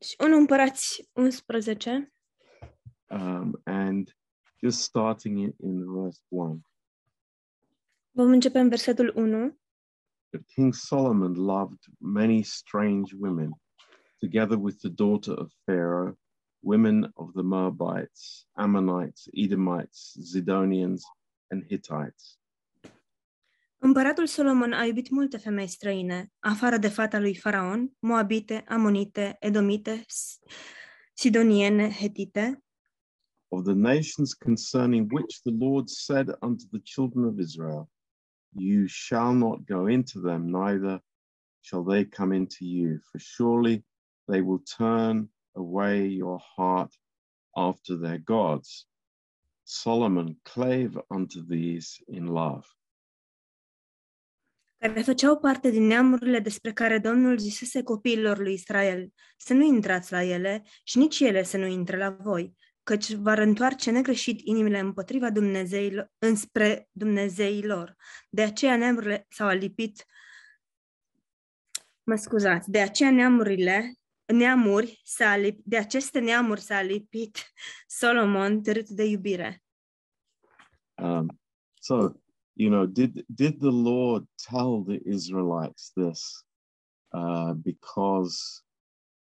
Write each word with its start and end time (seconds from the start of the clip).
Și 0.00 0.16
1 0.24 0.36
Împărați 0.36 1.08
11, 1.12 2.12
um, 3.10 3.60
and 3.64 4.16
just 4.60 4.80
starting 4.80 5.38
in, 5.38 5.54
in 5.58 5.92
verse 5.92 6.20
1. 6.28 6.60
vom 8.10 8.30
începe 8.30 8.58
în 8.58 8.68
versetul 8.68 9.12
1. 9.16 9.58
But 10.32 10.46
King 10.46 10.74
Solomon 10.74 11.32
loved 11.34 11.78
many 11.98 12.42
strange 12.42 13.14
women, 13.18 13.50
together 14.18 14.56
with 14.56 14.76
the 14.78 14.88
daughter 14.88 15.38
of 15.38 15.52
Pharaoh, 15.64 16.18
women 16.60 17.10
of 17.14 17.32
the 17.32 17.42
Moabites, 17.42 18.46
Ammonites, 18.52 19.28
Edomites, 19.32 20.16
Zidonians, 20.20 21.02
and 21.50 21.64
Hittites. 21.68 22.38
Împăratul 23.78 24.26
Solomon 24.26 24.72
a 24.72 24.84
iubit 24.84 25.10
multe 25.10 25.36
femei 25.36 25.66
străine, 25.66 26.32
afară 26.38 26.76
de 26.76 26.88
fata 26.88 27.18
lui 27.18 27.36
Faraon, 27.36 27.96
Moabite, 27.98 28.64
Amonite, 28.68 29.36
Edomite, 29.40 30.04
Sidoniene, 31.14 31.88
Hetite, 31.88 32.62
of 33.50 33.64
the 33.64 33.74
nations 33.74 34.34
concerning 34.34 35.10
which 35.10 35.42
the 35.42 35.50
Lord 35.50 35.88
said 35.88 36.28
unto 36.40 36.64
the 36.70 36.80
children 36.82 37.24
of 37.24 37.38
Israel, 37.38 37.88
You 38.54 38.86
shall 38.86 39.32
not 39.32 39.64
go 39.66 39.86
into 39.86 40.20
them, 40.20 40.50
neither 40.50 41.00
shall 41.62 41.84
they 41.84 42.04
come 42.04 42.32
into 42.32 42.64
you, 42.64 43.00
for 43.10 43.18
surely 43.18 43.84
they 44.26 44.42
will 44.42 44.62
turn 44.78 45.28
away 45.54 46.06
your 46.06 46.38
heart 46.56 46.94
after 47.54 47.96
their 47.96 48.18
gods. 48.18 48.86
Solomon 49.64 50.36
clave 50.44 50.98
unto 51.10 51.46
these 51.46 51.98
in 52.08 52.26
love. 52.26 52.66
Care 54.78 55.02
făceau 55.02 55.38
parte 55.38 55.70
din 55.70 55.86
neamurile 55.86 56.38
despre 56.38 56.72
care 56.72 56.98
Domnul 56.98 57.38
zisese 57.38 57.82
copiilor 57.82 58.38
lui 58.38 58.52
Israel, 58.52 59.12
să 59.36 59.54
nu 59.54 59.64
intrați 59.64 60.12
la 60.12 60.22
ele 60.22 60.62
și 60.84 60.98
nici 60.98 61.20
ele 61.20 61.42
să 61.42 61.56
nu 61.56 61.66
intre 61.66 61.96
la 61.96 62.10
voi, 62.10 62.56
căci 62.82 63.12
va 63.12 63.32
întoarce 63.32 63.90
negreșit 63.90 64.40
inimile 64.44 64.78
împotriva 64.78 65.30
Dumnezeilor, 65.30 66.10
înspre 66.18 66.88
Dumnezeilor. 66.92 67.96
De 68.30 68.42
aceea 68.42 68.76
neamurile 68.76 69.26
s-au 69.28 69.46
alipit, 69.46 70.04
mă 72.02 72.14
scuzați, 72.14 72.70
de 72.70 72.80
aceea 72.80 73.10
neamurile, 73.10 73.94
neamuri 74.24 75.00
s-a 75.04 75.30
alip, 75.30 75.60
de 75.64 75.76
aceste 75.76 76.18
neamuri 76.18 76.60
s-a 76.60 76.80
lipit 76.80 77.38
Solomon 77.86 78.62
târât 78.62 78.88
de 78.88 79.04
iubire. 79.04 79.62
Um, 81.02 81.40
so, 81.80 82.12
you 82.58 82.70
know, 82.70 82.86
did 82.86 83.24
did 83.32 83.60
the 83.60 83.70
Lord 83.70 84.26
tell 84.36 84.82
the 84.82 85.00
Israelites 85.06 85.92
this 85.96 86.42
uh, 87.14 87.54
because 87.54 88.62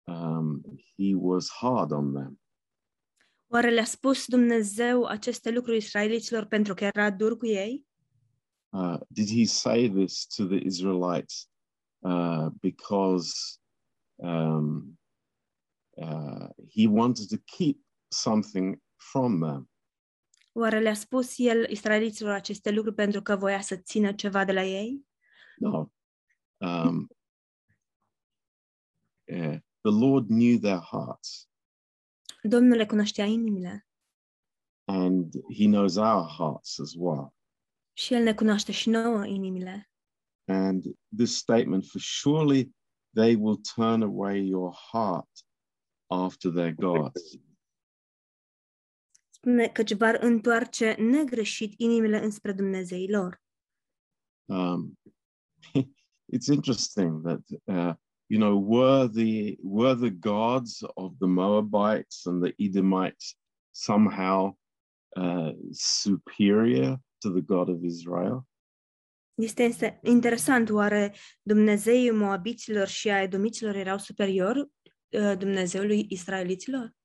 um, 0.07 0.63
He 0.95 1.13
was 1.13 1.49
hard 1.49 1.91
on 1.91 2.13
them? 2.13 2.39
Oare 3.49 3.71
le-a 3.71 3.85
spus 3.85 4.25
Dumnezeu 4.27 5.05
aceste 5.05 5.51
lucruri 5.51 5.77
israeliților 5.77 6.45
pentru 6.45 6.73
că 6.73 6.83
era 6.83 7.11
dur 7.11 7.37
cu 7.37 7.45
ei? 7.45 7.85
Uh, 8.69 8.99
did 9.07 9.29
He 9.29 9.45
say 9.45 9.89
this 9.89 10.25
to 10.25 10.45
the 10.45 10.65
Israelites 10.65 11.49
uh, 11.99 12.47
because 12.61 13.59
um, 14.15 14.97
uh, 15.97 16.47
He 16.69 16.87
wanted 16.87 17.27
to 17.29 17.37
keep 17.57 17.85
something 18.07 18.81
from 19.11 19.39
them? 19.39 19.69
Oare 20.57 20.79
le-a 20.79 20.93
spus 20.93 21.37
el 21.37 21.69
israeliților 21.69 22.31
aceste 22.31 22.71
lucruri 22.71 22.95
pentru 22.95 23.21
că 23.21 23.35
voia 23.35 23.61
să 23.61 23.75
țină 23.75 24.13
ceva 24.13 24.45
de 24.45 24.51
la 24.51 24.63
ei? 24.63 25.07
No. 25.57 25.89
Um, 26.57 27.07
yeah. 29.23 29.59
The 29.81 30.05
Lord 30.05 30.27
knew 30.27 30.59
their 30.59 30.79
hearts. 30.79 31.49
Domnul 32.41 32.77
le 32.77 32.85
cunoștea 32.85 33.25
inimile 33.25 33.87
and 34.87 35.33
he 35.53 35.67
knows 35.67 35.97
our 35.97 36.23
hearts 36.23 36.79
as 36.79 36.95
well. 36.95 37.35
și 37.93 38.13
El 38.13 38.23
ne 38.23 38.33
cunoaște 38.33 38.71
și 38.71 38.89
nouă 38.89 39.25
inimile. 39.25 39.89
And 40.45 40.83
this 41.17 41.37
statement, 41.37 41.85
for 41.85 42.01
surely 42.01 42.75
they 43.13 43.35
will 43.35 43.59
turn 43.75 44.01
away 44.01 44.45
your 44.45 44.75
heart 44.91 45.29
after 46.05 46.51
their 46.51 46.73
gods. 46.73 47.37
Spune 49.37 49.67
că 49.67 49.83
va 49.97 50.13
întoarce 50.19 50.95
negreșit 50.99 51.73
inimile 51.79 52.23
înspre 52.23 52.51
Dumnezeii 52.51 53.09
lor. 53.11 53.41
Um, 54.45 54.99
it's 56.35 56.47
interesting 56.53 57.21
that 57.21 57.41
uh, 57.63 57.93
you 58.27 58.39
know 58.39 58.57
were 58.57 59.07
the 59.07 59.57
were 59.61 59.95
the 59.95 60.09
gods 60.09 60.79
of 60.93 61.13
the 61.19 61.27
Moabites 61.27 62.25
and 62.25 62.43
the 62.43 62.53
Edomites 62.57 63.37
somehow 63.71 64.57
uh, 65.15 65.53
superior 65.71 66.99
to 67.19 67.29
the 67.29 67.41
God 67.41 67.69
of 67.69 67.83
Israel? 67.83 68.47
Este 69.33 69.63
este 69.63 69.99
interesant, 70.03 70.69
oare 70.69 71.15
Dumnezeii 71.41 72.11
Moabiților 72.11 72.87
și 72.87 73.09
a 73.09 73.21
Edomiților 73.21 73.75
erau 73.75 73.97
superior 73.97 74.55
uh, 74.55 75.37
Dumnezeului 75.37 76.05
Israeliților? 76.09 76.96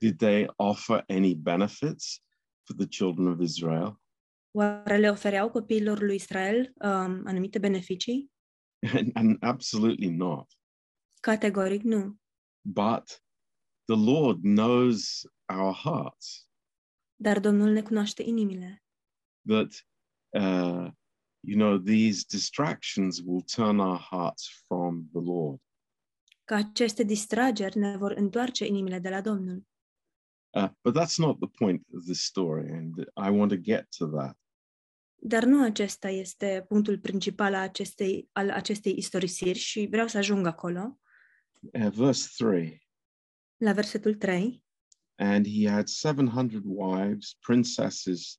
Did 0.00 0.18
they 0.18 0.48
offer 0.56 1.04
any 1.08 1.34
benefits 1.34 2.20
for 2.64 2.76
the 2.76 2.86
children 2.86 3.28
of 3.28 3.40
Israel? 3.40 4.00
Oare 4.56 4.98
le 4.98 5.10
ofereau 5.10 5.50
copiilor 5.50 6.00
lui 6.00 6.14
Israel 6.14 6.72
um, 6.80 7.22
anumite 7.26 7.58
beneficii? 7.58 8.30
And, 8.94 9.12
and 9.14 9.38
absolutely 9.42 10.10
not. 10.10 10.46
Categoric 11.20 11.82
nu. 11.82 12.18
But 12.62 13.20
the 13.86 13.96
Lord 13.96 14.42
knows 14.42 15.26
our 15.48 15.72
hearts. 15.72 16.48
Dar 17.16 17.40
Domnul 17.40 17.72
ne 17.72 17.82
cunoaște 17.82 18.22
inimile. 18.22 18.82
That 19.46 19.84
uh, 20.36 20.90
you 21.40 21.56
know 21.56 21.78
these 21.78 22.24
distractions 22.24 23.22
will 23.22 23.42
turn 23.42 23.80
our 23.80 23.98
hearts 23.98 24.64
from 24.66 25.08
the 25.12 25.20
Lord. 25.20 25.60
Că 26.44 26.54
aceste 26.54 27.02
distrageri 27.02 27.78
ne 27.78 27.96
vor 27.96 28.10
întoarce 28.10 28.66
inimile 28.66 28.98
de 28.98 29.08
la 29.08 29.20
Domnul. 29.20 29.66
Uh, 30.56 30.68
but 30.82 30.94
that's 30.94 31.18
not 31.18 31.38
the 31.38 31.48
point 31.58 31.82
of 31.94 32.04
this 32.04 32.24
story, 32.24 32.68
and 32.70 32.94
I 33.16 33.30
want 33.30 33.50
to 33.50 33.56
get 33.56 33.86
to 33.98 34.06
that. 34.06 34.36
Dar 35.26 35.44
nu 35.44 35.62
acesta 35.64 36.08
este 36.08 36.64
punctul 36.68 36.98
principal 36.98 37.54
al 37.54 37.62
acestei, 37.62 38.28
al 38.32 38.50
acestei 38.50 38.94
istorisiri 38.96 39.58
și 39.58 39.86
vreau 39.90 40.06
să 40.06 40.18
ajung 40.18 40.46
acolo, 40.46 40.98
Uh, 41.72 41.88
verse 41.90 42.28
three. 42.44 42.78
la 43.56 43.72
versetul 43.72 44.14
3. 44.14 44.64
And 45.18 45.46
he 45.46 45.70
had 45.70 45.86
seven 45.88 46.26
hundred 46.26 46.62
wives, 46.64 47.36
princesses, 47.40 48.38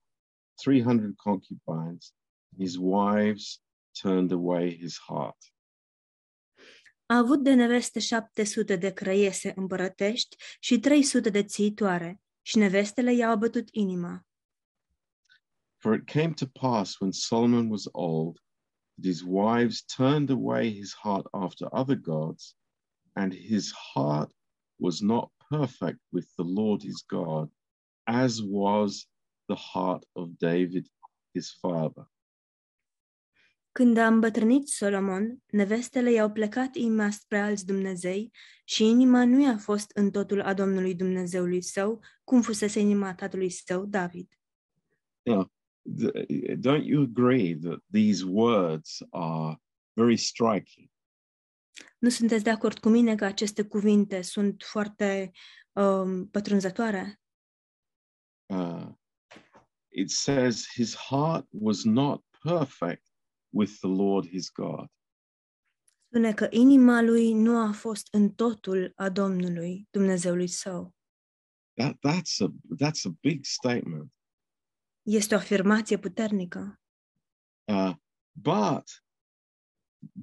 three 0.64 0.82
hundred 0.84 1.16
concubines. 1.16 2.14
His 2.58 2.76
wives 2.78 3.62
turned 4.02 4.32
away 4.32 4.78
his 4.78 4.98
heart. 5.08 5.38
A 7.08 7.18
avut 7.18 7.44
de 7.44 7.54
neveste 7.54 8.00
700 8.00 8.76
de 8.76 8.94
crăiese 8.94 9.54
împărătești 9.56 10.36
și 10.60 10.80
300 10.80 11.30
de 11.30 11.44
țiitoare 11.44 12.22
și 12.42 12.58
nevestele 12.58 13.14
i-au 13.14 13.32
abătut 13.32 13.68
inima. 13.72 14.26
For 15.78 15.94
it 15.94 16.06
came 16.06 16.34
to 16.34 16.46
pass 16.46 17.00
when 17.00 17.12
Solomon 17.12 17.70
was 17.70 17.88
old 17.92 18.40
that 18.96 19.06
his 19.06 19.22
wives 19.22 19.84
turned 19.84 20.30
away 20.30 20.74
his 20.74 20.94
heart 20.94 21.28
after 21.32 21.68
other 21.72 21.96
gods, 21.96 22.56
and 23.14 23.34
his 23.34 23.72
heart 23.94 24.32
was 24.80 25.00
not 25.00 25.32
perfect 25.50 26.00
with 26.12 26.28
the 26.36 26.44
Lord 26.44 26.82
his 26.82 27.04
God, 27.08 27.52
as 28.04 28.42
was 28.42 29.08
the 29.48 29.56
heart 29.56 30.06
of 30.16 30.38
David 30.38 30.90
his 31.34 31.52
father. 31.52 32.08
Când 33.78 33.98
a 33.98 34.08
îmbătrânit 34.08 34.68
Solomon, 34.68 35.44
nevestele 35.46 36.12
i-au 36.12 36.32
plecat 36.32 36.76
inima 36.76 37.10
spre 37.10 37.40
alți 37.40 37.66
Dumnezei 37.66 38.32
și 38.66 38.84
inima 38.84 39.26
nu 39.26 39.42
i-a 39.42 39.58
fost 39.58 39.92
în 39.92 40.12
totul 40.12 40.42
a 40.42 40.54
Domnului 40.54 40.96
Dumnezeului 40.96 41.62
său, 41.62 42.04
cum 42.24 42.42
fusese 42.42 42.80
inima 42.80 43.16
tatălui 43.16 43.50
său, 43.50 43.86
David. 43.86 44.40
Now, 45.22 45.52
th- 46.02 46.26
don't 46.60 46.84
you 46.84 47.04
agree 47.04 47.56
that 47.56 47.84
these 47.92 48.24
words 48.26 48.98
are 49.10 49.62
very 49.94 50.18
striking? 50.18 50.90
Nu 51.98 52.10
sunteți 52.10 52.44
de 52.44 52.50
acord 52.50 52.80
cu 52.80 52.90
mine 52.90 53.16
că 53.16 53.26
aceste 53.26 53.64
cuvinte 53.64 54.22
sunt 54.22 54.64
foarte 54.66 55.32
um, 55.72 56.28
pătrunzătoare? 56.28 57.20
Uh, 58.46 58.88
it 59.88 60.10
says 60.10 60.68
his 60.74 60.96
heart 60.96 61.48
was 61.52 61.84
not 61.84 62.24
perfect 62.44 63.14
with 63.56 63.80
the 63.80 63.88
Lord 63.88 64.28
his 64.28 64.52
God. 64.52 64.88
Spune 66.08 66.34
că 66.34 66.48
inima 66.50 67.02
lui 67.02 67.34
nu 67.34 67.58
a 67.58 67.72
fost 67.72 68.08
în 68.12 68.30
totul 68.30 68.92
a 68.96 69.10
Domnului, 69.10 69.88
Dumnezeului 69.90 70.48
său. 70.48 70.96
That 71.74 71.96
that's 71.96 72.40
a 72.40 72.48
that's 72.84 73.02
a 73.04 73.16
big 73.22 73.44
statement. 73.46 74.14
Este 75.02 75.36
o 75.36 75.38
afirmație 75.38 75.98
puternică. 75.98 76.80
Uh, 77.64 77.94
but 78.32 79.04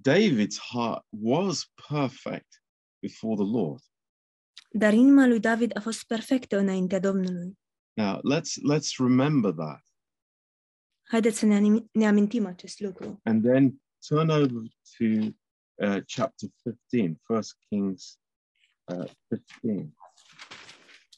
David's 0.09 0.59
heart 0.73 1.07
was 1.09 1.71
perfect 1.89 2.63
before 2.99 3.35
the 3.35 3.51
Lord. 3.61 3.83
Dar 4.71 4.93
inima 4.93 5.27
lui 5.27 5.41
David 5.41 5.77
a 5.77 5.81
fost 5.81 6.07
perfectă 6.07 6.59
înaintea 6.59 7.01
Domnului. 7.01 7.59
Now, 7.93 8.21
let's 8.33 8.53
let's 8.73 8.97
remember 8.99 9.53
that 9.53 9.92
Haideți 11.13 11.39
să 11.39 11.47
ne, 11.47 11.61
ne 11.93 12.07
amintim 12.07 12.47
acest 12.47 12.81
lucru. 12.81 13.21
and 13.25 13.45
then 13.45 13.83
turn 14.09 14.29
over 14.31 14.63
to 14.97 15.05
uh, 15.75 16.03
chapter 16.07 16.49
15, 16.63 17.21
1 17.29 17.41
Kings 17.69 18.19
uh, 18.85 19.11
15. 19.29 19.95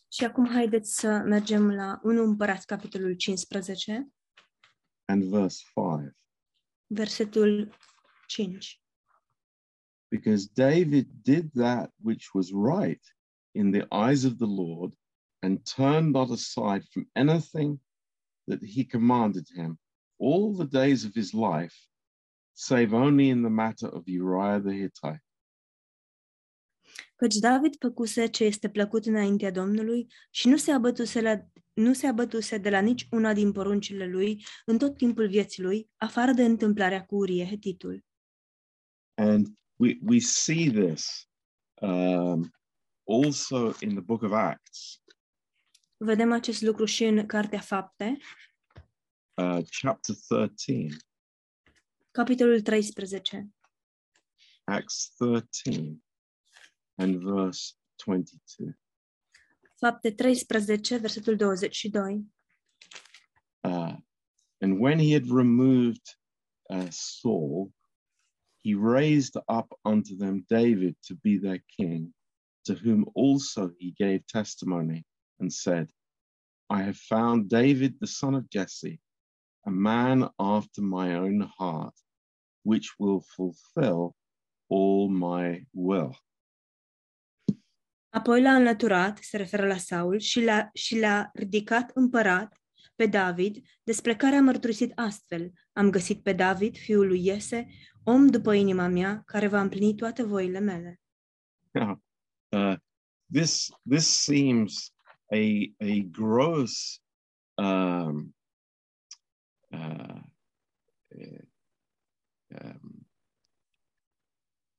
Și 0.08 0.25
acum 0.25 0.46
haideți 0.46 0.94
să 0.94 1.08
mergem 1.08 1.70
la 1.70 2.00
1 2.02 2.23
Împărați, 2.23 2.67
capitolul 2.67 3.14
15, 3.17 4.12
and 5.05 5.23
verse 5.23 5.62
5. 5.99 6.12
versetul 6.87 7.75
5. 8.26 8.82
Because 10.08 10.50
David 10.55 11.08
did 11.23 11.50
that 11.52 11.93
which 12.02 12.29
was 12.32 12.50
right 12.50 13.17
in 13.50 13.70
the 13.70 13.87
eyes 13.91 14.25
of 14.25 14.32
the 14.37 14.46
Lord 14.62 14.94
and 15.43 15.58
turned 15.75 16.14
not 16.14 16.31
aside 16.31 16.82
from 16.91 17.11
anything 17.12 17.81
that 18.44 18.62
he 18.64 18.85
commanded 18.85 19.46
him 19.55 19.79
all 20.25 20.55
the 20.55 20.79
days 20.81 21.05
of 21.05 21.12
his 21.12 21.32
life, 21.32 21.75
save 22.53 22.93
only 22.93 23.29
in 23.29 23.43
the 23.43 23.50
matter 23.50 23.88
of 23.88 24.03
Uriah 24.06 24.61
the 24.61 24.73
Hittite. 24.73 25.25
Căci 27.17 27.35
David 27.35 27.76
făcuse 27.79 28.26
ce 28.26 28.44
este 28.44 28.71
plăcut 28.71 29.06
înaintea 29.06 29.50
Domnului 29.50 30.06
și 30.31 30.49
nu 30.49 30.56
se 30.56 30.71
abătuse, 30.71 31.21
la, 31.21 31.49
nu 31.73 31.93
se 31.93 32.06
abătuse 32.06 32.59
de 32.59 32.71
la 32.71 32.81
nici 32.81 33.06
una 33.11 33.32
din 33.32 33.53
poruncile 33.53 34.06
lui 34.06 34.44
în 34.67 34.79
tot 34.79 34.97
timpul 34.97 35.29
vieții 35.29 35.62
lui, 35.62 35.91
afară 35.97 36.32
de 36.32 36.44
întâmplarea 36.44 37.05
cu 37.05 37.17
Urie 37.17 37.47
Hetitul. 37.47 38.05
And 39.15 39.47
we, 39.77 39.99
we 40.03 40.19
see 40.19 40.70
this 40.70 41.29
um, 41.81 42.50
also 43.05 43.73
in 43.81 43.88
the 43.88 44.00
book 44.00 44.23
of 44.23 44.32
Acts, 44.32 45.05
Vedem 45.97 46.32
acest 46.32 46.62
lucru 46.62 46.85
și 46.85 47.05
în 47.05 47.27
Cartea 47.27 47.59
Fapte, 47.59 48.19
uh, 49.39 49.63
chapter 49.71 50.15
13. 50.15 50.97
capitolul 52.17 52.63
13. 52.63 53.51
Acts 54.69 55.11
13 55.19 55.99
and 56.99 57.23
verse 57.23 57.75
22. 57.99 58.73
Fapte 59.83 60.17
13, 60.17 61.01
versetul 61.01 61.37
22. 61.37 62.25
Uh, 63.65 63.93
and 64.61 64.79
when 64.79 64.99
he 64.99 65.13
had 65.13 65.29
removed 65.29 66.15
uh, 66.71 66.87
Saul, 66.91 67.71
he 68.63 68.75
raised 68.75 69.37
up 69.49 69.69
unto 69.85 70.17
them 70.17 70.47
David 70.49 70.97
to 71.07 71.15
be 71.17 71.37
their 71.37 71.63
king, 71.77 72.15
to 72.65 72.75
whom 72.75 73.05
also 73.15 73.71
he 73.79 73.95
gave 73.99 74.27
testimony 74.27 75.05
and 75.41 75.53
said, 75.53 75.89
I 76.71 76.83
have 76.83 76.97
found 76.97 77.51
David 77.51 77.97
the 78.01 78.07
son 78.07 78.35
of 78.35 78.49
Jesse, 78.49 79.01
a 79.67 79.71
man 79.71 80.33
after 80.37 80.83
my 80.83 81.15
own 81.15 81.53
heart, 81.59 81.95
which 82.63 82.95
will 82.99 83.21
fulfill 83.21 84.15
all 84.67 85.09
my 85.09 85.67
will. 85.71 86.23
Apoi 88.09 88.43
l-a 88.43 88.55
înlăturat, 88.55 89.19
se 89.19 89.37
referă 89.37 89.67
la 89.67 89.77
Saul, 89.77 90.19
și 90.19 90.45
l-a, 90.45 90.69
și 90.73 90.99
l-a 90.99 91.31
ridicat 91.33 91.91
împărat 91.95 92.61
pe 92.95 93.07
David, 93.07 93.67
despre 93.83 94.17
care 94.17 94.37
a 94.37 94.43
mărturisit 94.43 94.93
astfel. 94.95 95.53
Am 95.73 95.91
găsit 95.91 96.23
pe 96.23 96.33
David, 96.33 96.77
fiul 96.77 97.07
lui 97.07 97.27
Iese, 97.27 97.67
om 98.05 98.27
după 98.27 98.53
inima 98.53 98.87
mea, 98.87 99.23
care 99.27 99.49
va 99.49 99.61
împlini 99.61 99.95
toate 99.95 100.23
voile 100.23 100.59
mele. 100.59 101.01
Now, 101.71 102.03
uh, 102.49 102.77
this 103.33 103.69
this 103.89 104.07
seems 104.07 104.95
a 105.33 105.75
a 105.79 106.09
gross 106.11 107.03
um, 107.55 107.65
uh, 107.67 108.15
uh, 108.15 108.34
um, 112.47 113.09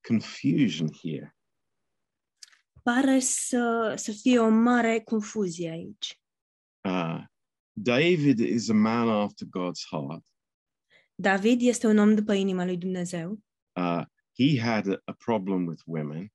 confusion 0.08 0.90
here. 1.02 1.36
Pare 2.84 3.20
să, 3.20 3.94
să 3.98 4.12
fie 4.12 4.40
o 4.40 4.50
mare 4.50 5.00
confuzie 5.00 5.70
aici. 5.70 6.20
Uh, 6.88 7.24
David 7.72 8.40
is 8.40 8.70
a 8.70 8.74
man 8.74 9.10
after 9.10 9.48
God's 9.48 9.88
heart. 9.90 10.26
David 11.16 11.62
este 11.62 11.88
un 11.88 11.98
om 11.98 12.16
după 12.16 12.34
inima 12.34 12.66
lui 12.66 12.78
Dumnezeu 12.78 13.44
Uh, 13.78 14.06
he 14.40 14.60
had 14.60 14.88
a, 14.88 15.02
a 15.06 15.14
problem 15.14 15.66
with 15.66 15.82
women. 15.86 16.34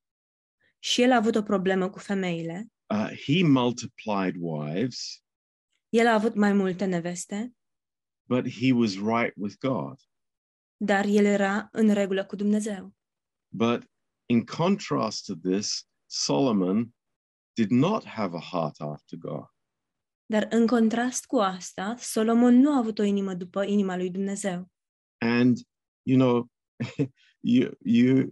și 0.78 1.02
el 1.02 1.12
a 1.12 1.16
avut 1.16 1.34
o 1.34 1.42
problemă 1.42 1.90
cu 1.90 1.98
femeile. 1.98 2.66
Uh, 2.94 3.10
he 3.24 3.42
multiplied 3.46 4.34
wives, 4.38 5.24
El 5.88 6.06
a 6.06 6.12
avut 6.12 6.34
mai 6.34 6.52
multe 6.52 6.84
neveste, 6.84 7.54
but 8.30 8.46
he 8.48 8.72
was 8.72 8.96
right 8.96 9.32
with 9.36 9.56
God. 9.58 9.98
dar 10.76 11.04
el 11.04 11.24
era 11.24 11.68
în 11.72 11.92
regulă 11.92 12.24
cu 12.24 12.36
Dumnezeu. 12.36 12.94
But 13.54 13.90
in 14.26 14.44
contrast 14.44 15.24
to 15.24 15.34
this, 15.50 15.88
Solomon 16.06 16.94
did 17.54 17.70
not 17.70 18.04
have 18.04 18.36
a 18.36 18.40
heart 18.40 18.80
after 18.80 19.18
God. 19.18 19.46
Dar 20.26 20.46
în 20.50 20.66
contrast 20.66 21.26
cu 21.26 21.36
asta, 21.36 21.96
Solomon 21.98 22.54
nu 22.54 22.72
a 22.72 22.76
avut 22.76 22.98
o 22.98 23.02
inimă 23.02 23.34
după 23.34 23.64
inima 23.64 23.96
lui 23.96 24.10
Dumnezeu. 24.10 24.70
And 25.18 25.56
you 26.02 26.18
know, 26.18 26.50
you 27.54 27.70
you 27.84 28.28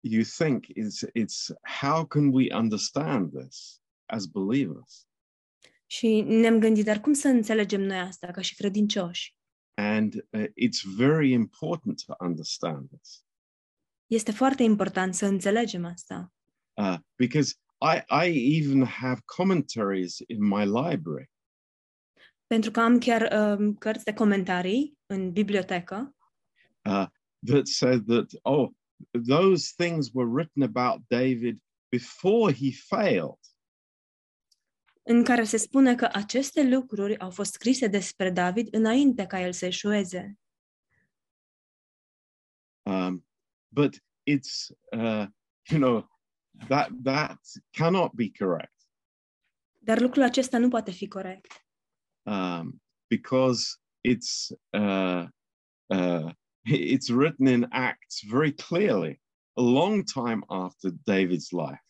you 0.00 0.22
think 0.22 0.64
it's 0.66 1.04
it's 1.14 1.52
how 1.80 2.06
can 2.06 2.32
we 2.32 2.54
understand 2.54 3.32
this 3.38 3.80
as 4.06 4.26
believers? 4.26 5.06
Și 5.86 6.20
ne-am 6.20 6.58
gândit, 6.58 6.84
dar 6.84 7.00
cum 7.00 7.12
să 7.12 7.28
înțelegem 7.28 7.80
noi 7.80 7.98
asta 7.98 8.26
ca 8.26 8.40
și 8.40 8.54
credincioși? 8.54 9.37
And 9.80 10.14
uh, 10.32 10.46
it's 10.56 10.82
very 10.96 11.32
important 11.32 12.04
to 12.06 12.14
understand 12.20 12.88
this 12.88 13.24
Este 14.06 14.32
foarte 14.32 14.62
important 14.62 15.14
să 15.14 15.26
înțelegem 15.26 15.84
asta. 15.84 16.32
uh, 16.74 16.96
because 17.16 17.54
I 17.80 18.26
I 18.26 18.56
even 18.58 18.84
have 18.84 19.20
commentaries 19.24 20.18
in 20.26 20.42
my 20.48 20.64
library 20.64 21.30
Pentru 22.46 22.70
că 22.70 22.80
am 22.80 22.98
chiar 22.98 23.56
um, 23.58 23.74
cărți 23.74 24.04
de 24.04 24.12
comentarii 24.12 24.98
în 25.06 25.32
bibliotecă 25.32 26.16
uh, 26.84 27.06
that 27.46 27.66
said 27.66 28.04
that 28.06 28.30
oh 28.42 28.70
those 29.26 29.72
things 29.76 30.10
were 30.12 30.30
written 30.30 30.62
about 30.62 31.06
David 31.08 31.58
before 31.88 32.52
he 32.52 32.70
failed. 32.96 33.38
În 35.08 35.24
care 35.24 35.44
se 35.44 35.56
spune 35.56 35.94
că 35.94 36.08
aceste 36.12 36.68
lucruri 36.68 37.18
au 37.18 37.30
fost 37.30 37.52
scrise 37.52 37.86
despre 37.86 38.30
David 38.30 38.74
înainte 38.74 39.26
ca 39.26 39.40
el 39.40 39.52
să 39.52 39.66
eșueze. 39.66 40.38
Um, 42.82 43.26
but 43.68 43.94
it's 44.30 44.70
uh, 44.92 45.26
you 45.70 45.80
know 45.80 46.08
that 46.68 46.90
that 47.02 47.40
cannot 47.70 48.12
be 48.12 48.30
correct 48.38 48.74
Dar 49.78 50.00
lucrul 50.00 50.22
acesta 50.22 50.58
nu 50.58 50.68
poate 50.68 50.90
fi 50.90 51.08
corect. 51.08 51.66
um, 52.22 52.82
because 53.06 53.76
it's 54.08 54.50
uh, 54.72 55.24
uh, 55.86 56.32
it's 56.64 57.08
written 57.08 57.46
in 57.46 57.66
Acts 57.70 58.22
very 58.30 58.52
clearly 58.52 59.20
a 59.56 59.62
long 59.62 60.04
time 60.04 60.42
after 60.48 60.90
David's 61.04 61.52
life. 61.52 61.87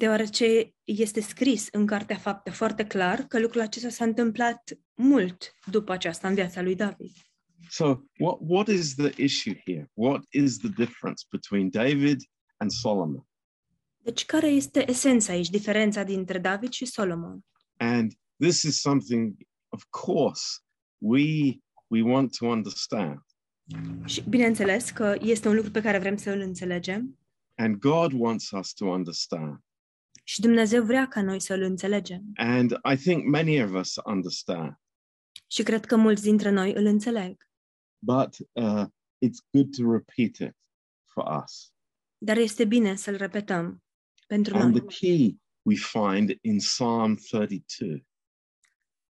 Deoarece 0.00 0.74
este 0.84 1.20
scris 1.20 1.68
în 1.70 1.86
Cartea 1.86 2.16
Fapte 2.16 2.50
foarte 2.50 2.86
clar 2.86 3.20
că 3.20 3.40
lucrul 3.40 3.60
acesta 3.60 3.88
s-a 3.88 4.04
întâmplat 4.04 4.62
mult 4.94 5.54
după 5.70 5.92
aceasta 5.92 6.28
în 6.28 6.34
viața 6.34 6.62
lui 6.62 6.74
David. 6.74 7.12
So 7.68 7.84
what 8.18 8.38
what 8.40 8.68
is 8.68 8.94
the 8.94 9.22
issue 9.22 9.62
here? 9.64 9.90
What 9.92 10.24
is 10.30 10.58
the 10.58 10.68
difference 10.68 11.24
between 11.30 11.70
David 11.70 12.20
and 12.56 12.70
Solomon? 12.70 13.26
Deci 13.96 14.24
care 14.24 14.46
este 14.46 14.90
esența 14.90 15.32
aici, 15.32 15.50
diferența 15.50 16.02
dintre 16.02 16.38
David 16.38 16.72
și 16.72 16.84
Solomon? 16.84 17.44
And 17.76 18.12
this 18.38 18.62
is 18.62 18.80
something, 18.80 19.36
of 19.68 19.82
course, 19.88 20.42
we 20.98 21.24
we 21.86 22.02
want 22.02 22.36
to 22.36 22.46
understand. 22.46 23.20
Și 24.04 24.22
bineînțeles 24.28 24.90
că 24.90 25.16
este 25.20 25.48
un 25.48 25.54
lucru 25.54 25.70
pe 25.70 25.80
care 25.80 25.98
vrem 25.98 26.16
să 26.16 26.30
îl 26.30 26.40
înțelegem 26.40 27.18
And 27.54 27.78
God 27.78 28.12
wants 28.12 28.52
us 28.52 28.72
to 28.74 28.86
understand. 28.86 29.58
Și 30.30 30.40
Dumnezeu 30.40 30.84
vrea 30.84 31.08
ca 31.08 31.22
noi 31.22 31.40
să 31.40 31.54
îl 31.54 31.62
înțelegem. 31.62 32.22
And 32.34 32.70
I 32.92 32.96
think 32.96 33.24
many 33.24 33.62
of 33.62 33.72
us 33.72 33.94
understand. 34.04 34.80
Și 35.46 35.62
cred 35.62 35.84
că 35.84 35.96
mulți 35.96 36.22
dintre 36.22 36.50
noi 36.50 36.72
îl 36.74 36.84
înțeleg. 36.84 37.48
But 37.98 38.36
uh, 38.52 38.84
it's 39.26 39.40
good 39.50 39.76
to 39.76 39.92
repeat 39.92 40.50
it 40.50 40.56
for 41.04 41.42
us. 41.42 41.72
Dar 42.18 42.36
este 42.36 42.64
bine 42.64 42.94
să-l 42.94 43.16
repetăm 43.16 43.82
pentru 44.26 44.56
And 44.56 44.74
noi. 44.74 44.80
the 44.80 44.98
key 44.98 45.40
we 45.62 45.74
find 45.76 46.38
in 46.40 46.58
Psalm 46.58 47.14
32. 47.14 48.06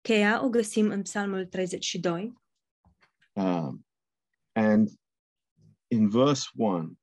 Cheia 0.02 0.44
o 0.44 0.50
găsim 0.50 0.90
în 0.90 1.02
Psalmul 1.02 1.46
32 1.46 2.38
Um, 3.34 3.86
and 4.52 4.90
in 5.88 6.10
verse 6.10 6.50
1, 6.56 6.98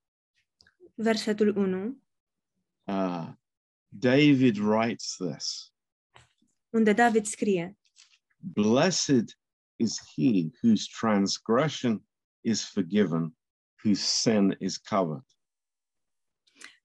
versetul 0.94 1.56
1, 1.56 2.02
uh, 2.84 3.32
David 3.98 4.58
writes 4.58 5.16
this 5.16 5.72
unde 6.76 6.92
David 6.92 7.26
scrie, 7.26 7.76
Blessed 8.38 9.34
is 9.76 9.98
he 10.14 10.50
whose 10.62 10.86
transgression 10.88 12.04
is 12.42 12.62
forgiven, 12.62 13.34
whose 13.84 14.02
sin 14.02 14.56
is 14.60 14.78
covered. 14.78 15.24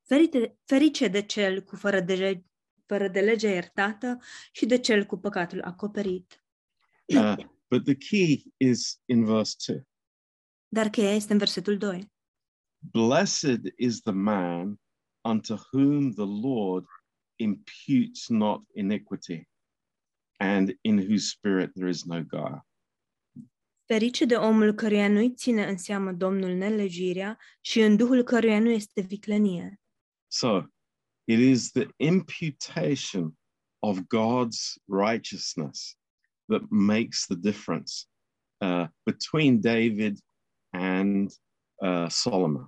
Ferite, 0.07 0.57
ferice 0.65 1.07
de 1.07 1.21
cel 1.21 1.61
cu 1.61 1.75
fără 1.75 1.99
de, 1.99 2.15
leg- 2.15 2.45
fără 2.85 3.07
de 3.07 3.19
lege 3.19 3.47
iertată 3.47 4.19
și 4.51 4.65
de 4.65 4.77
cel 4.77 5.05
cu 5.05 5.17
păcatul 5.17 5.61
acoperit. 5.61 6.45
Uh, 7.05 7.35
but 7.69 7.83
the 7.83 7.95
key 7.95 8.53
is 8.57 9.01
in 9.05 9.25
verse 9.25 9.55
2. 9.73 9.87
Dar 10.67 10.89
cheia 10.89 11.13
este 11.13 11.31
în 11.31 11.37
versetul 11.37 11.77
2. 11.77 12.11
Blessed 12.77 13.73
is 13.77 13.99
the 13.99 14.11
man 14.11 14.79
unto 15.21 15.55
whom 15.71 16.11
the 16.11 16.47
Lord 16.47 16.85
imputes 17.41 18.29
not 18.29 18.61
iniquity, 18.73 19.47
and 20.39 20.77
in 20.81 20.97
whose 20.97 21.29
spirit 21.29 21.71
there 21.75 21.89
is 21.89 22.05
no 22.05 22.23
guile. 22.23 22.65
Ferice 23.85 24.25
de 24.25 24.35
omul 24.35 24.73
căruia 24.73 25.07
nu-i 25.07 25.33
ține 25.33 25.67
în 25.67 25.77
seamă 25.77 26.11
Domnul 26.11 26.49
nelegirea 26.49 27.39
și 27.61 27.81
în 27.81 27.95
duhul 27.95 28.23
căruia 28.23 28.59
nu 28.59 28.69
este 28.69 29.01
viclenie. 29.01 29.81
So 30.27 30.61
it 31.23 31.39
is 31.39 31.71
the 31.71 31.87
imputation 31.97 33.37
of 33.79 33.99
God's 33.99 34.77
righteousness 34.87 35.97
that 36.47 36.61
makes 36.69 37.25
the 37.25 37.35
difference 37.35 37.93
uh, 38.61 38.87
between 39.03 39.61
David 39.61 40.17
and 40.69 41.31
uh, 41.81 42.07
Solomon. 42.09 42.67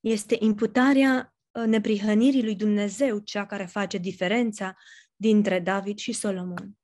Este 0.00 0.36
imputarea 0.40 1.35
neprihănirii 1.64 2.42
lui 2.44 2.54
Dumnezeu 2.54 3.18
cea 3.18 3.46
care 3.46 3.64
face 3.66 3.98
diferența 3.98 4.76
dintre 5.16 5.60
David 5.60 5.98
și 5.98 6.12
Solomon. 6.12 6.78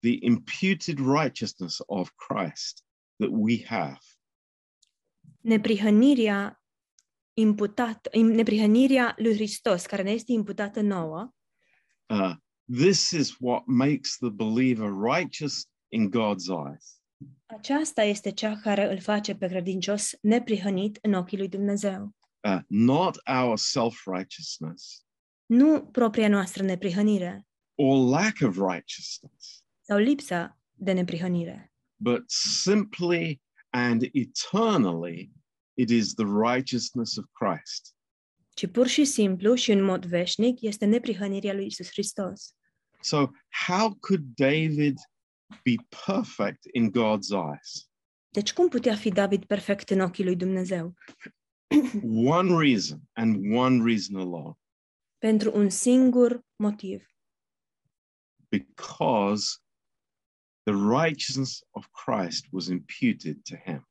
The 0.00 0.16
imputed 0.20 0.98
righteousness 0.98 1.78
of 1.86 2.10
Christ 2.28 2.84
that 3.16 3.30
we 3.32 3.64
have 3.66 3.98
Neprihănirea 5.40 6.62
imputată, 7.34 8.10
im- 8.18 8.34
neprihănirea 8.34 9.14
lui 9.16 9.34
Hristos 9.34 9.86
care 9.86 10.02
ne 10.02 10.10
este 10.10 10.32
imputată 10.32 10.80
nouă, 10.80 11.34
uh, 12.06 12.34
this 12.76 13.10
is 13.10 13.34
what 13.38 13.62
makes 13.66 14.16
the 14.16 14.28
believer 14.30 14.90
righteous 15.14 15.68
in 15.88 16.10
God's 16.10 16.68
eyes. 16.70 17.00
aceasta 17.46 18.02
este 18.02 18.30
cea 18.32 18.56
care 18.62 18.92
îl 18.92 19.00
face 19.00 19.34
pe 19.34 19.46
credincios 19.48 20.10
neprihănit 20.20 20.98
în 21.02 21.12
ochii 21.12 21.38
lui 21.38 21.48
Dumnezeu. 21.48 22.16
Uh, 22.48 22.60
not 22.66 23.16
our 23.26 23.58
self 23.58 24.06
righteousness 24.06 25.04
Nu 25.46 25.82
propria 25.82 26.28
noastră 26.28 26.62
neprihănire 26.62 27.46
or 27.74 28.08
lack 28.08 28.40
of 28.42 28.56
righteousness, 28.56 29.64
sau 29.80 29.98
lipsa 29.98 30.60
de 30.72 30.92
neprihănire, 30.92 31.72
but 31.96 32.30
simply 32.62 33.40
and 33.70 34.02
eternally, 34.12 35.32
it 35.74 35.90
is 35.90 36.14
the 36.14 36.24
righteousness 36.24 37.16
of 37.16 37.24
Christ. 37.32 37.94
ci 38.54 38.66
pur 38.66 38.86
și 38.86 39.04
simplu 39.04 39.54
și 39.54 39.72
în 39.72 39.82
mod 39.82 40.06
veșnic 40.06 40.60
este 40.60 40.84
neprihănirea 40.84 41.54
lui 41.54 41.66
Isus 41.66 41.88
Hristos. 41.90 42.56
So, 43.00 43.30
how 43.66 43.94
could 44.00 44.24
David 44.34 44.96
be 45.64 45.74
perfect 46.06 46.64
in 46.72 46.90
God's 46.90 47.30
eyes? 47.30 47.88
Deci 48.28 48.52
cum 48.52 48.68
putea 48.68 48.94
fi 48.94 49.10
David 49.10 49.44
perfect 49.44 49.90
în 49.90 50.00
ochii 50.00 50.24
lui 50.24 50.36
Dumnezeu? 50.36 50.94
One 52.02 52.56
reason 52.56 53.00
and 53.12 53.54
one 53.54 53.82
reason 53.84 54.16
alone 54.16 54.54
Pentru 55.18 55.56
un 55.56 55.68
singur 55.70 56.44
motiv. 56.56 57.06
because 58.50 59.58
the 60.62 60.72
righteousness 60.74 61.60
of 61.70 61.86
Christ 61.90 62.46
was 62.50 62.66
imputed 62.68 63.42
to 63.44 63.56
him. 63.64 63.88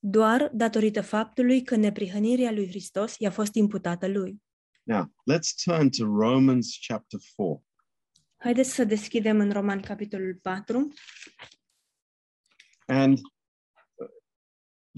Doar 0.00 0.50
datorită 0.54 1.02
faptului 1.02 1.62
că 1.62 1.76
neprihănirea 1.76 2.50
lui 2.52 2.68
Hristos 2.68 3.14
i-a 3.18 3.30
fost 3.30 3.54
imputată 3.54 4.08
lui. 4.08 4.42
Now, 4.82 5.04
let's 5.04 5.62
turn 5.64 5.88
to 5.90 6.04
Romans 6.04 6.78
chapter 6.86 7.20
4. 7.36 7.64
Haideți 8.36 8.70
să 8.74 8.84
deschidem 8.84 9.40
în 9.40 9.50
Roman 9.52 9.80
capitolul 9.80 10.34
4. 10.42 10.88
And, 12.86 13.18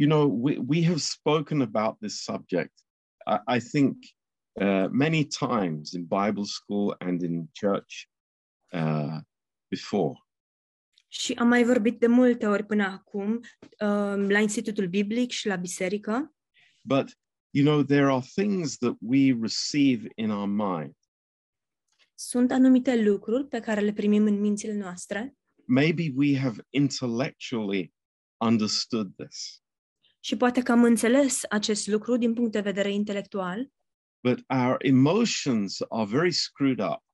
you 0.01 0.09
know, 0.09 0.27
we, 0.27 0.57
we 0.59 0.83
have 0.83 1.01
spoken 1.03 1.61
about 1.61 1.99
this 2.01 2.25
subject, 2.25 2.73
I, 3.27 3.39
I 3.57 3.61
think, 3.61 3.97
uh, 4.59 4.89
many 4.91 5.25
times 5.25 5.95
in 5.95 6.05
Bible 6.07 6.47
school 6.47 6.97
and 7.03 7.23
in 7.23 7.49
church 7.55 8.09
uh, 8.73 9.19
before. 9.69 10.15
Și 11.09 11.33
am 11.33 11.49
mai 11.49 11.65
vorbit 11.65 11.99
de 11.99 12.07
multe 12.07 12.47
ori 12.47 12.67
până 12.67 12.85
acum 12.85 13.41
um, 13.81 14.31
la 14.31 14.39
Institutul 14.39 14.89
Biblic 14.89 15.31
și 15.31 15.47
la 15.47 15.57
biserică, 15.57 16.35
But, 16.83 17.19
you 17.51 17.65
know, 17.65 17.83
there 17.83 18.11
are 18.11 18.25
things 18.35 18.77
that 18.79 18.97
we 19.01 19.37
receive 19.41 20.09
in 20.15 20.31
our 20.31 20.49
mind. 20.49 20.95
sunt 22.15 22.51
anumite 22.51 23.03
lucruri 23.03 23.47
pe 23.49 23.61
care 23.61 23.81
le 23.81 23.93
primim 23.93 24.25
în 24.25 24.41
mințile 24.41 24.75
noastre 24.75 25.35
Maybe 25.65 26.13
we 26.15 26.39
have 26.39 26.67
intellectually 26.71 27.93
understood 28.45 29.15
this, 29.17 29.63
și 30.21 30.37
poate 30.37 30.63
că 30.63 30.73
am 30.73 30.85
înțeles 30.85 31.41
acest 31.49 31.87
lucru 31.87 32.17
din 32.17 32.35
punct 32.35 32.53
de 32.53 32.61
vedere 32.61 32.93
intelectual, 32.93 33.71
but 34.23 34.45
our 34.49 34.77
emotions 34.79 35.77
are 35.89 36.09
very 36.11 36.33
screwed 36.33 36.79
up. 36.79 37.05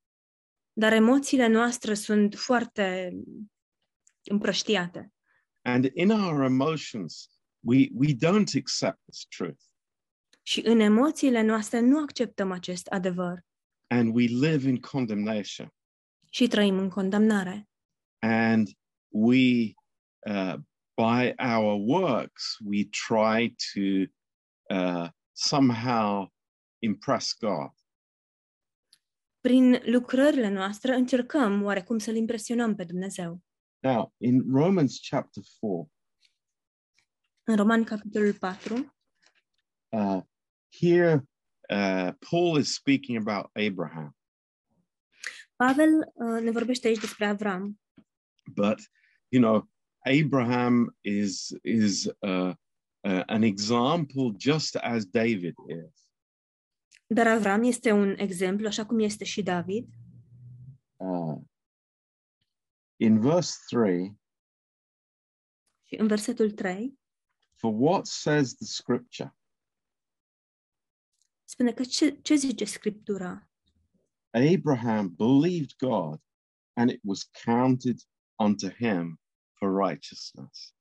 dar 0.73 0.93
emoțiile 0.93 1.47
noastre 1.47 1.95
sunt 1.95 2.35
foarte 2.35 3.13
împrăștiate. 4.23 5.13
And 5.63 5.91
in 5.95 6.11
our 6.11 6.43
emotions, 6.43 7.31
we, 7.61 7.89
we 7.95 8.15
don't 8.15 8.55
accept 8.57 9.01
this 9.11 9.27
truth. 9.37 9.61
Și 10.43 10.61
în 10.65 10.81
emoțiile 10.81 11.43
noastre 11.43 11.81
nu 11.81 11.99
acceptăm 11.99 12.51
acest 12.51 12.87
adevăr 12.87 13.45
And 13.87 14.15
we 14.15 14.25
live 14.25 14.69
in 14.69 14.81
condemnation. 14.81 15.75
și 16.31 16.47
trăim 16.47 16.79
în 16.79 16.89
condamnare. 16.89 17.69
And 18.19 18.69
we, 19.09 19.73
uh, 20.31 20.55
by 20.97 21.35
our 21.39 21.77
works, 21.77 22.57
we 22.65 22.85
try 22.85 23.55
to 23.75 24.07
uh, 24.71 25.09
somehow 25.33 26.29
impress 26.79 27.37
God. 27.39 27.71
Prin 29.41 29.81
lucrările 29.85 30.49
noastre 30.49 30.95
încercăm 30.95 31.63
oarecum 31.63 31.99
să-L 31.99 32.17
impresionăm 32.17 32.75
pe 32.75 32.85
Dumnezeu. 32.85 33.43
Now, 33.79 34.15
in 34.17 34.53
Romans 34.53 34.99
chapter 35.09 35.43
4, 35.61 35.91
În 37.45 37.57
Roman, 37.57 37.85
capitolul 37.85 38.35
4, 38.35 38.95
uh, 39.89 40.23
here 40.81 41.29
uh, 41.71 42.13
Paul 42.31 42.59
is 42.59 42.75
speaking 42.75 43.29
about 43.29 43.51
Abraham, 43.67 44.17
Pavel 45.57 46.13
uh, 46.15 46.43
ne 46.43 46.51
vorbește 46.51 46.87
aici 46.87 47.01
despre 47.01 47.27
Avram, 47.27 47.81
but 48.55 48.79
you 49.29 49.43
know, 49.43 49.69
Abraham 50.07 50.97
is 51.01 51.53
is 51.63 52.07
uh, 52.23 52.55
uh, 53.05 53.23
an 53.27 53.43
example 53.43 54.33
just 54.39 54.77
as 54.77 55.05
David 55.05 55.55
is. 55.69 56.09
dar 57.07 57.27
Avram 57.27 57.63
este 57.63 57.91
un 57.93 58.15
exemplu, 58.19 58.67
așa 58.67 58.87
cum 58.87 58.99
este 58.99 59.25
și 59.25 59.43
David. 59.43 59.89
Uh, 60.97 61.41
in 62.97 63.21
verse 63.21 63.57
3, 63.67 64.21
Și 65.83 65.95
în 65.95 66.07
versetul 66.07 66.51
3 66.51 66.99
for 67.55 67.73
what 67.77 68.07
says 68.07 68.55
the 68.55 68.65
scripture? 68.67 69.37
spune 71.45 71.73
că 71.73 71.85
ce, 71.85 72.19
ce 72.23 72.35
zice 72.35 72.65
Scriptura? 72.65 73.49
Abraham 74.31 75.15
believed 75.15 75.77
God, 75.79 76.21
and 76.73 76.91
it 76.91 77.01
was 77.03 77.31
counted 77.45 77.99
unto 78.39 78.69
him 78.69 79.21
for 79.59 79.89
righteousness. 79.89 80.75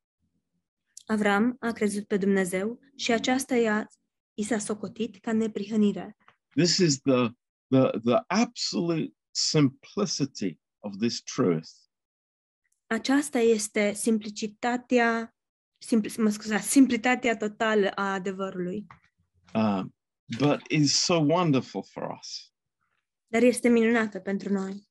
Avram 1.06 1.56
a 1.60 1.72
crezut 1.72 2.08
pe 2.08 2.18
Dumnezeu 2.18 2.80
și 2.96 3.12
aceasta 3.12 3.56
i-a, 3.56 3.88
i 4.34 4.44
s-a 4.44 4.58
socotit 4.58 5.20
ca 5.20 5.32
neprihănire. 5.32 6.18
This 6.56 6.78
is 6.78 7.00
the, 7.00 7.28
the, 7.68 8.00
the 8.04 8.24
absolute 8.28 9.14
simplicity 9.32 10.60
of 10.80 10.96
this 10.98 11.22
truth. 11.22 11.70
Aceasta 12.88 13.40
este 13.40 13.94
simplicitatea, 13.94 15.36
simpl, 15.78 16.22
mă 16.22 16.30
scuzați, 16.30 16.70
simplitatea 16.70 17.38
totală 17.38 17.90
a 17.90 18.14
adevărului. 18.14 18.86
Um, 19.54 19.96
but 20.38 20.62
is 20.70 21.04
so 21.04 21.14
wonderful 21.14 21.84
for 21.84 22.18
us. 22.20 22.54
Dar 23.28 23.42
este 23.42 23.70
minunată 23.70 24.20
pentru 24.20 24.54
noi. 24.54 24.88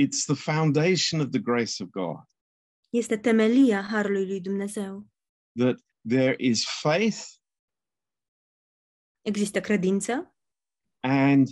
It's 0.00 0.24
the 0.26 0.34
foundation 0.34 1.20
of 1.20 1.28
the 1.30 1.40
grace 1.40 1.82
of 1.82 1.88
God 1.88 2.31
Este 2.92 3.16
temelia 3.16 3.82
Harului 3.82 4.26
lui 4.26 4.40
Dumnezeu. 4.40 5.06
that 5.58 5.80
there 6.08 6.34
is 6.38 6.64
faith 6.80 7.18
Există 9.22 9.60
credință 9.60 10.34
and 11.00 11.48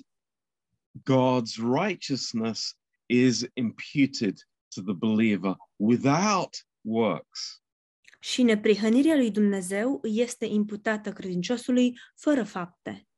God's 1.03 1.57
righteousness 1.57 2.79
is 3.07 3.45
imputed 3.55 4.39
to 4.75 4.83
the 4.83 4.93
believer 4.93 5.57
without 5.77 6.67
works. 6.81 7.63
Și 8.21 8.43
neprihănirea 8.43 9.15
lui 9.17 9.31
Dumnezeu 9.31 10.01
este 10.05 10.45
imputată 10.47 11.13
credinciosului 11.13 11.99
fără 12.17 12.45
fapte. 12.45 13.09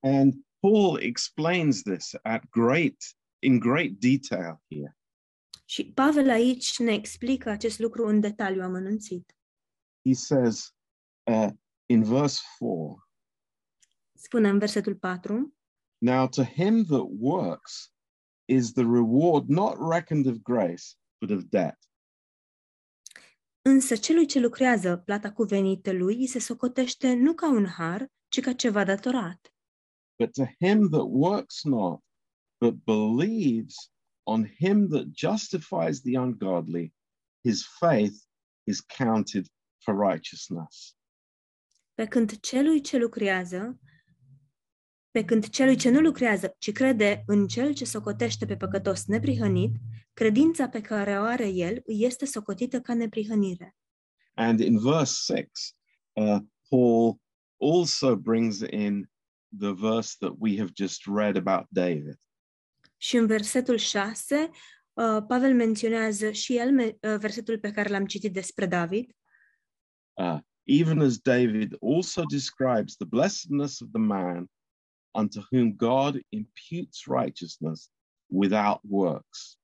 And 0.00 0.34
Paul 0.58 1.00
explains 1.00 1.82
this 1.82 2.14
at 2.22 2.42
great 2.50 2.96
in 3.38 3.58
great 3.58 3.90
detail 3.90 4.62
here. 4.68 4.96
Și 5.68 5.92
Pavel 5.92 6.30
aici 6.30 6.78
ne 6.78 6.92
explică 6.92 7.48
acest 7.48 7.78
lucru 7.78 8.06
în 8.06 8.20
detaliu 8.20 8.62
amănunțit. 8.62 9.36
He 10.08 10.14
says 10.14 10.76
uh, 11.30 11.48
in 11.86 12.02
verse 12.02 12.40
4 12.58 13.08
Spune 14.12 14.48
în 14.48 14.58
versetul 14.58 14.96
4, 14.96 15.56
Now 15.98 16.28
to 16.28 16.42
him 16.42 16.84
that 16.84 17.06
works 17.18 17.92
is 18.44 18.72
the 18.72 18.82
reward 18.82 19.48
not 19.48 19.76
reckoned 19.90 20.26
of 20.26 20.36
grace, 20.42 20.84
but 21.20 21.30
of 21.30 21.42
debt. 21.42 21.78
însă 23.62 23.96
celui 23.96 24.26
ce 24.26 24.40
lucrează 24.40 24.96
plata 24.96 25.32
cuvenită 25.32 25.92
lui 25.92 26.14
îi 26.14 26.26
se 26.26 26.38
socotește 26.38 27.14
nu 27.14 27.34
ca 27.34 27.50
un 27.50 27.66
har, 27.66 28.12
ci 28.28 28.40
ca 28.40 28.52
ceva 28.52 28.84
datorat. 28.84 29.54
But 30.18 30.32
to 30.32 30.44
him 30.66 30.88
that 30.88 31.06
works 31.08 31.62
not, 31.64 32.00
but 32.58 32.84
believes 32.84 33.90
on 34.26 34.44
him 34.58 34.88
that 34.88 35.12
justifies 35.12 36.00
the 36.00 36.16
ungodly, 36.16 36.92
his 37.42 37.66
faith 37.80 38.26
is 38.66 38.80
counted 38.80 39.46
for 39.84 39.94
righteousness. 39.94 40.96
Pe 41.94 42.06
când 42.06 42.40
celui 42.40 42.80
ce 42.80 42.98
lucrează, 42.98 43.80
pe 45.10 45.24
când 45.24 45.48
celui 45.48 45.76
ce 45.76 45.90
nu 45.90 46.00
lucrează, 46.00 46.54
ci 46.58 46.72
crede 46.72 47.22
în 47.26 47.46
cel 47.46 47.72
ce 47.72 47.84
socotește 47.84 48.46
pe 48.46 48.56
păcătos 48.56 49.04
neprihănit, 49.04 49.76
credința 50.12 50.68
pe 50.68 50.80
care 50.80 51.18
o 51.18 51.22
are 51.22 51.48
el 51.48 51.82
îi 51.84 52.04
este 52.04 52.24
socotită 52.24 52.80
ca 52.80 52.94
neprihănire. 52.94 53.76
And 54.34 54.60
in 54.60 54.78
verse 54.78 55.34
6, 55.34 55.48
uh, 56.12 56.38
Paul 56.68 57.20
also 57.58 58.16
brings 58.16 58.60
in 58.60 59.10
the 59.58 59.72
verse 59.72 60.16
that 60.18 60.34
we 60.38 60.58
have 60.58 60.72
just 60.74 61.06
read 61.06 61.36
about 61.36 61.66
David. 61.70 62.18
Și 63.06 63.16
în 63.16 63.26
versetul 63.26 63.76
6, 63.76 64.34
uh, 64.92 65.24
Pavel 65.28 65.54
menționează 65.54 66.30
și 66.30 66.56
el 66.56 66.72
me- 66.72 66.96
uh, 67.00 67.18
versetul 67.18 67.58
pe 67.58 67.70
care 67.70 67.88
l-am 67.88 68.06
citit 68.06 68.32
despre 68.32 68.66
David, 68.66 69.10
Uh, 70.18 70.38
even 70.62 71.00
as 71.00 71.18
David 71.18 71.76
also 71.80 72.22
describes 72.24 72.96
the 72.96 73.06
blessedness 73.06 73.80
of 73.80 73.88
the 73.92 74.00
man 74.00 74.50
unto 75.10 75.40
whom 75.50 75.76
God 75.76 76.20
imputes 76.28 77.02
righteousness 77.04 77.90
without 78.26 78.80
works. 78.88 79.58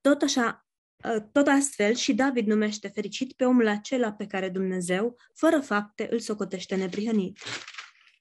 Tot 0.00 0.22
așa, 0.22 0.66
uh, 1.04 1.22
tot 1.32 1.46
astfel 1.46 1.94
și 1.94 2.14
David 2.14 2.46
numește 2.46 2.88
fericit 2.88 3.32
pe 3.32 3.44
omul 3.44 3.66
acela 3.66 4.12
pe 4.12 4.26
care 4.26 4.48
Dumnezeu, 4.48 5.16
fără 5.34 5.60
fapte, 5.60 6.08
îl 6.10 6.18
socotește 6.18 6.76
neprihănit. 6.76 7.38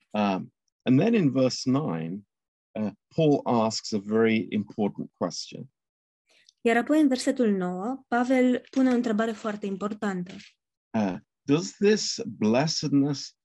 Um, 0.09 0.53
and 0.81 0.99
then 0.99 1.13
in 1.13 1.31
verse 1.31 1.69
9, 1.69 2.23
uh, 2.79 2.91
Paul 3.15 3.41
asks 3.43 3.93
a 3.93 3.99
very 3.99 4.47
important 4.49 5.11
question. 5.17 5.69
Iar 6.61 6.77
apoi 6.77 7.01
în 7.01 7.07
versetul 7.07 7.49
9, 7.49 8.03
Pavel 8.07 8.61
pune 8.69 8.89
o 8.89 8.93
întrebare 8.93 9.31
foarte 9.31 9.65
importantă. 9.65 10.33
Uh, 10.97 11.15
does 11.41 11.71
this 11.71 12.19
blessedness 12.25 13.35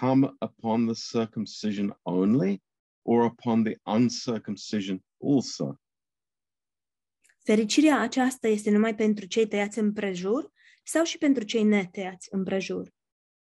come 0.00 0.34
upon 0.40 0.86
the 0.86 1.18
circumcision 1.18 1.98
only 2.02 2.62
or 3.02 3.24
upon 3.24 3.64
the 3.64 3.76
uncircumcision 3.84 5.04
also? 5.22 5.80
Fericirea 7.44 8.00
aceasta 8.00 8.48
este 8.48 8.70
numai 8.70 8.94
pentru 8.94 9.26
cei 9.26 9.46
tăiați 9.46 9.78
împrejur 9.78 10.52
sau 10.84 11.04
și 11.04 11.18
pentru 11.18 11.44
cei 11.44 11.62
netăiați 11.62 12.28
împrejur? 12.30 12.94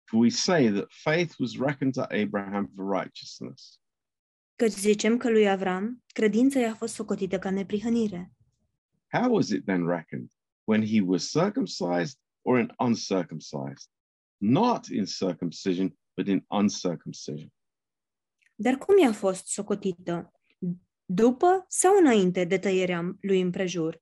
For 0.04 0.19
we 0.19 0.30
say 0.30 0.71
that 0.71 0.91
faith 0.91 1.36
was 1.39 1.58
reckoned 1.58 1.93
to 1.93 2.01
Abraham 2.01 2.71
for 2.75 3.01
righteousness. 3.01 3.80
Căci 4.58 4.72
zicem 4.72 5.17
că 5.17 5.30
lui 5.30 5.50
Avram, 5.50 6.04
credința 6.08 6.60
i-a 6.60 6.76
fost 6.76 6.93
socotită 6.93 7.39
ca 7.39 7.50
neprihănire. 7.50 8.32
How 9.08 9.34
was 9.34 9.50
it 9.50 9.65
then 9.65 9.88
reckoned? 9.88 10.32
When 10.63 10.86
he 10.86 11.02
was 11.02 11.30
circumcised 11.30 12.20
or 12.41 12.60
in 12.60 12.74
uncircumcised? 12.78 13.89
Not 14.38 14.86
in 14.86 15.06
circumcision, 15.06 15.98
but 16.15 16.28
in 16.28 16.46
uncircumcision. 16.50 17.54
Dar 18.56 18.78
cum 18.78 18.98
i-a 18.98 19.12
fost 19.12 19.48
socotită? 19.48 20.32
După 21.06 21.65
sau 21.67 21.98
înainte 21.98 22.43
de 22.43 22.58
tăierea 22.58 23.17
lui 23.22 23.41
împrejur? 23.41 24.02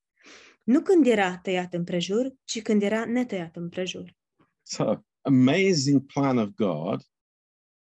Nu 0.64 0.82
când 0.82 1.06
era 1.06 1.38
tăiat 1.38 1.74
împrejur, 1.74 2.34
ci 2.44 2.62
când 2.62 2.82
era 2.82 3.06
netăiat 3.06 3.56
împrejur. 3.56 4.16
So, 4.62 4.96
amazing 5.22 6.06
plan 6.06 6.38
of 6.38 6.50
God. 6.50 7.02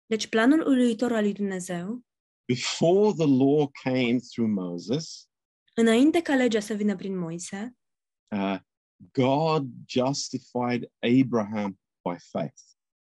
Deci 0.05 0.27
planul 0.27 0.59
uluitor 0.59 1.11
al 1.11 1.23
lui 1.23 1.33
Dumnezeu, 1.33 2.05
Before 2.45 3.13
the 3.13 3.27
law 3.27 3.67
came 3.83 4.19
through 4.19 4.51
Moses, 4.51 5.29
înainte 5.73 6.21
ca 6.21 6.35
legea 6.35 6.59
să 6.59 6.73
vină 6.73 6.95
prin 6.95 7.17
Moise, 7.17 7.75
uh, 8.31 8.59
God 9.11 9.67
justified 9.87 10.91
Abraham 11.19 11.79
by 12.09 12.15
faith. 12.19 12.61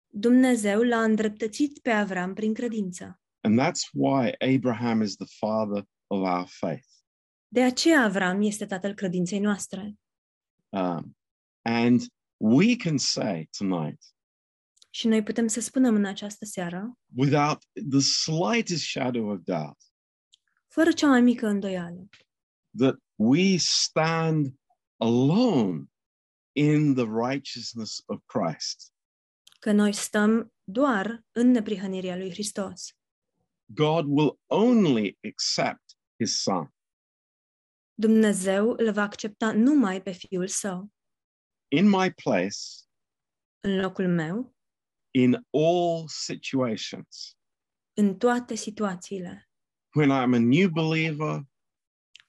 Dumnezeu 0.07 0.81
l-a 0.83 1.03
îndreptățit 1.03 1.79
pe 1.79 1.90
Avram 1.90 2.35
prin 2.35 2.55
credință. 2.55 3.21
And 3.40 3.61
that's 3.61 3.88
why 3.93 4.33
Abraham 4.55 5.01
is 5.01 5.16
the 5.16 5.27
father 5.38 5.85
of 6.07 6.21
our 6.21 6.47
faith. 6.47 6.88
De 7.49 7.62
aceea 7.62 8.03
Avram 8.03 8.43
este 8.43 8.66
tatăl 8.66 8.95
credinței 8.95 9.38
noastre. 9.38 9.95
Um, 10.69 11.16
and 11.62 12.01
we 12.37 12.77
can 12.77 12.99
say 12.99 13.49
tonight, 13.59 14.05
Și 14.90 15.09
noi 15.09 15.22
putem 15.22 15.46
să 15.46 15.61
spunem 15.61 15.94
în 15.94 16.05
această 16.05 16.44
seară, 16.44 16.98
without 17.16 17.59
the 17.90 18.00
slightest 18.00 18.85
shadow 18.85 19.29
of 19.29 19.38
doubt, 19.44 19.79
fără 20.68 20.92
cea 20.92 21.07
mai 21.07 21.20
mică 21.20 21.46
îndoială, 21.46 22.09
that 22.79 22.96
we 23.14 23.57
stand 23.59 24.55
alone 24.96 25.85
in 26.53 26.94
the 26.94 27.05
righteousness 27.05 28.03
of 28.07 28.20
Christ. 28.26 28.92
că 29.59 29.72
noi 29.72 29.92
stăm 29.92 30.53
doar 30.64 31.24
în 31.33 31.50
neprihănirea 31.50 32.16
lui 32.16 32.31
Hristos. 32.31 32.88
God 33.64 34.05
will 34.09 34.40
only 34.46 35.18
accept 35.29 35.83
his 36.22 36.40
son. 36.42 36.74
Dumnezeu 37.94 38.74
îl 38.76 38.92
va 38.92 39.03
accepta 39.03 39.53
numai 39.53 40.03
pe 40.03 40.11
Fiul 40.12 40.46
Său. 40.48 40.90
in 41.68 41.88
my 41.88 42.12
place 42.12 42.57
În 43.61 43.81
locul 43.81 44.09
meu, 44.09 44.57
in 45.11 45.35
all 45.51 46.05
situations. 46.09 47.35
în 47.92 48.16
toate 48.18 48.55
situațiile. 48.55 49.51
When 49.96 50.09
I'm 50.11 50.35
a 50.35 50.38
new 50.38 50.68
believer, 50.68 51.42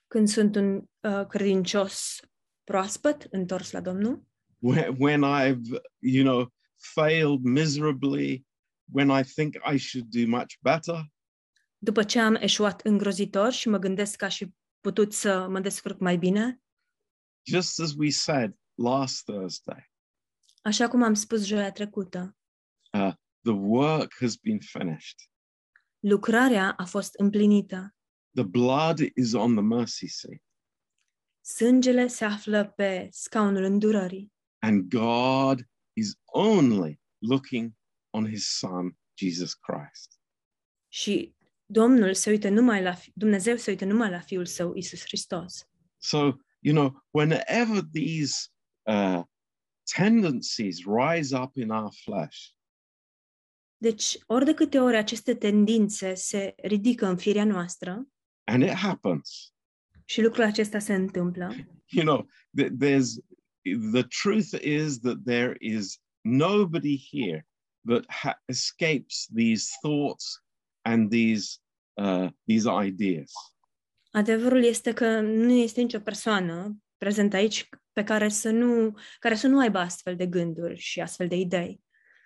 Când 0.07 0.27
sunt 0.27 0.55
un 0.55 0.83
uh, 0.99 1.25
credincios 1.27 2.19
proaspăt, 2.63 3.27
întors 3.29 3.71
la 3.71 3.81
Domnul, 3.81 4.25
when, 4.59 4.95
when 4.99 5.21
I've, 5.21 5.81
you 5.99 6.23
know, 6.23 6.53
failed 6.93 7.41
miserably, 7.43 8.45
when 8.93 9.09
I 9.09 9.23
think 9.23 9.55
I 9.73 9.77
should 9.77 10.07
do 10.09 10.27
much 10.37 10.55
better, 10.61 11.11
după 11.77 12.03
ce 12.03 12.19
am 12.19 12.35
eșuat 12.35 12.81
îngrozitor 12.81 13.51
și 13.51 13.69
mă 13.69 13.77
gândesc 13.77 14.15
că 14.15 14.25
aș 14.25 14.37
fi 14.37 14.53
putut 14.79 15.13
să 15.13 15.47
mă 15.49 15.59
descurc 15.59 15.99
mai 15.99 16.17
bine, 16.17 16.61
just 17.43 17.79
as 17.79 17.93
we 17.97 18.09
said 18.09 18.57
last 18.73 19.23
Thursday, 19.23 19.91
așa 20.61 20.87
cum 20.87 21.03
am 21.03 21.13
spus 21.13 21.45
joia 21.45 21.71
trecută, 21.71 22.35
the 23.43 23.53
work 23.53 24.13
has 24.19 24.35
been 24.37 24.59
finished. 24.59 25.19
lucrarea 25.99 26.73
a 26.77 26.85
fost 26.85 27.13
împlinită. 27.13 27.95
The 28.33 28.43
blood 28.43 28.99
is 29.15 29.33
on 29.33 29.53
the 29.55 29.63
mercy 29.63 30.07
seat, 30.07 30.41
Sângele 31.41 32.07
se 32.07 32.25
află 32.25 32.65
pe 32.65 33.07
scaunul 33.11 33.63
îndurării 33.63 34.31
and 34.61 34.89
God 34.89 35.67
is 35.93 36.15
only 36.25 36.99
looking 37.19 37.73
on 38.09 38.25
his 38.25 38.57
son, 38.57 38.97
Jesus 39.17 39.53
Christ. 39.53 40.19
și 40.87 41.35
Domnul 41.65 42.13
se 42.13 42.29
uită 42.29 42.49
numai 42.49 42.81
la, 42.81 42.97
Dumnezeu 43.13 43.55
se 43.55 43.71
uită 43.71 43.85
numai 43.85 44.09
la 44.09 44.19
Fiul 44.19 44.45
Său, 44.45 44.75
Isus 44.75 45.01
Hristos. 45.01 45.67
So, 45.97 46.17
you 46.59 46.73
know, 46.75 47.03
whenever 47.11 47.81
these 47.93 48.49
uh, 48.81 49.23
tendencies 49.95 50.77
rise 50.85 51.37
up 51.37 51.55
in 51.55 51.69
our 51.69 51.91
flesh, 52.03 52.53
Deci, 53.81 54.17
ori 54.25 54.45
de 54.45 54.53
câte 54.53 54.79
ori 54.79 54.97
aceste 54.97 55.35
tendințe 55.35 56.13
se 56.13 56.53
ridică 56.57 57.05
în 57.05 57.17
firea 57.17 57.43
noastră, 57.43 58.07
and 58.43 58.63
it 58.63 58.69
happens, 58.69 59.53
și 60.05 60.21
lucrul 60.21 60.43
acesta 60.43 60.79
se 60.79 60.93
întâmplă, 60.93 61.55
you 61.85 62.05
know, 62.05 62.27
th- 62.59 62.69
there's 62.79 63.07
the 63.91 64.03
truth 64.21 64.63
is 64.63 64.99
that 64.99 65.17
there 65.25 65.55
is 65.59 66.01
nobody 66.21 66.97
here 67.11 67.47
that 67.87 68.05
ha- 68.05 68.41
escapes 68.45 69.27
these 69.35 69.67
thoughts 69.81 70.43
and 70.81 71.09
these 71.09 71.57
uh, 71.93 72.29
these 72.47 72.85
ideas. 72.85 73.31
Adevărul 74.11 74.63
este 74.63 74.93
că 74.93 75.19
nu 75.19 75.51
este 75.51 75.81
nicio 75.81 75.99
persoană 75.99 76.77
prezent 76.97 77.33
aici 77.33 77.69
pe 77.91 78.03
care 78.03 78.29
să 78.29 78.49
nu, 78.49 78.97
care 79.19 79.35
să 79.35 79.47
nu 79.47 79.59
aibă 79.59 79.77
astfel 79.77 80.15
de 80.15 80.25
gânduri 80.25 80.79
și 80.79 81.01
astfel 81.01 81.27
de 81.27 81.35
idei. 81.35 81.81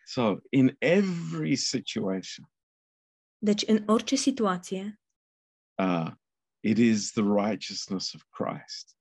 So, 0.06 0.40
in 0.50 0.76
every 0.80 1.56
situation, 1.56 2.50
Deci, 3.38 3.64
în 3.68 3.84
orice 3.88 4.16
situație, 4.16 5.00
uh, 5.78 6.12
it 6.60 6.78
is 6.78 7.12
the 7.12 7.24
righteousness 7.24 8.14
of 8.14 8.22
Christ. 8.30 8.98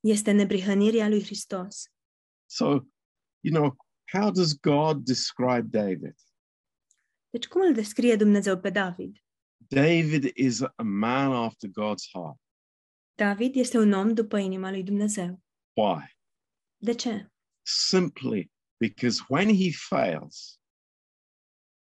este 0.00 0.30
neprihănirea 0.32 1.08
lui 1.08 1.22
Hristos. 1.24 1.84
So, 2.50 2.64
you 3.40 3.54
know, 3.54 3.76
how 4.12 4.30
does 4.30 4.52
God 4.60 5.04
describe 5.04 5.78
David? 5.78 6.14
Deci, 7.30 7.46
cum 7.46 7.60
îl 7.60 7.74
descrie 7.74 8.16
Dumnezeu 8.16 8.58
pe 8.60 8.70
David? 8.70 9.24
David 9.68 10.36
is 10.36 10.60
a 10.60 10.82
man 10.82 11.32
after 11.32 11.68
God's 11.68 12.10
heart. 12.12 12.40
David 13.14 13.56
este 13.56 13.78
un 13.78 13.92
om 13.92 14.14
după 14.14 14.38
inima 14.38 14.70
lui 14.70 14.82
Dumnezeu. 14.82 15.42
Why? 15.72 16.16
De 16.76 16.94
ce? 16.94 17.30
Simply 17.66 18.52
because 18.80 19.22
when 19.28 19.48
he 19.56 19.70
fails, 19.72 20.60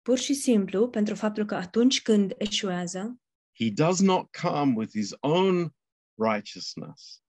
Pur 0.02 0.18
și 0.18 0.34
simplu 0.34 0.88
pentru 0.88 1.14
faptul 1.14 1.44
că 1.44 1.54
atunci 1.54 2.02
când 2.02 2.34
eșuează, 2.38 3.20
he 3.60 3.70
does 3.70 4.00
not 4.00 4.36
come 4.36 4.72
with 4.76 4.90
his 4.90 5.10
own 5.20 5.74
righteousness, 6.14 7.22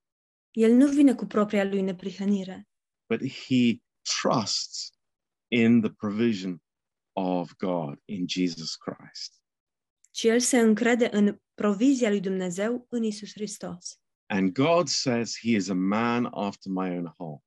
el 0.52 0.72
nu 0.72 0.88
vine 0.88 1.16
cu 1.16 1.26
propria 1.26 1.64
lui 1.64 1.82
neprihănire, 1.82 2.68
but 3.10 3.22
he 3.28 3.82
trusts 4.22 4.92
in 5.52 5.82
the 5.82 5.92
provision 5.92 6.62
of 7.14 7.56
God 7.58 8.00
in 8.06 8.28
Jesus 8.28 8.76
Christ. 8.76 9.34
ci 10.12 10.24
el 10.24 10.40
se 10.40 10.60
încrede 10.60 11.10
în 11.12 11.42
provizia 11.54 12.10
lui 12.10 12.20
Dumnezeu 12.20 12.86
în 12.90 13.04
Isus 13.04 13.32
Hristos. 13.32 14.00
And 14.26 14.52
God 14.52 14.88
says 14.88 15.38
he 15.42 15.50
is 15.50 15.70
a 15.70 15.74
man 15.74 16.26
after 16.26 16.72
my 16.72 16.90
own 16.90 17.14
heart. 17.18 17.44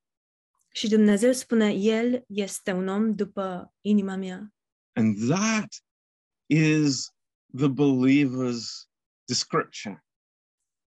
Și 0.75 0.87
Dumnezeu 0.87 1.31
spune, 1.31 1.73
el 1.73 2.23
este 2.27 2.71
un 2.71 2.87
om 2.87 3.15
după 3.15 3.73
inima 3.81 4.15
mea. 4.15 4.53
And 4.93 5.29
that 5.29 5.83
is 6.45 7.13
the 7.57 7.67
believer's 7.67 8.89
description. 9.25 10.05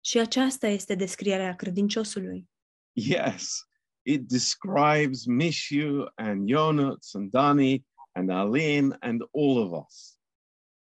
Și 0.04 0.18
aceasta 0.18 0.66
este 0.66 0.94
descrierea 0.94 1.54
credinciosului. 1.54 2.50
Yes, 2.92 3.68
it 4.02 4.28
describes 4.28 5.24
Mishu 5.24 6.12
and 6.14 6.48
Jonuts 6.48 7.14
and 7.14 7.30
Dani 7.30 7.86
and 8.12 8.30
Aline 8.30 8.96
and 9.00 9.20
all 9.32 9.56
of 9.56 9.84
us. 9.86 10.18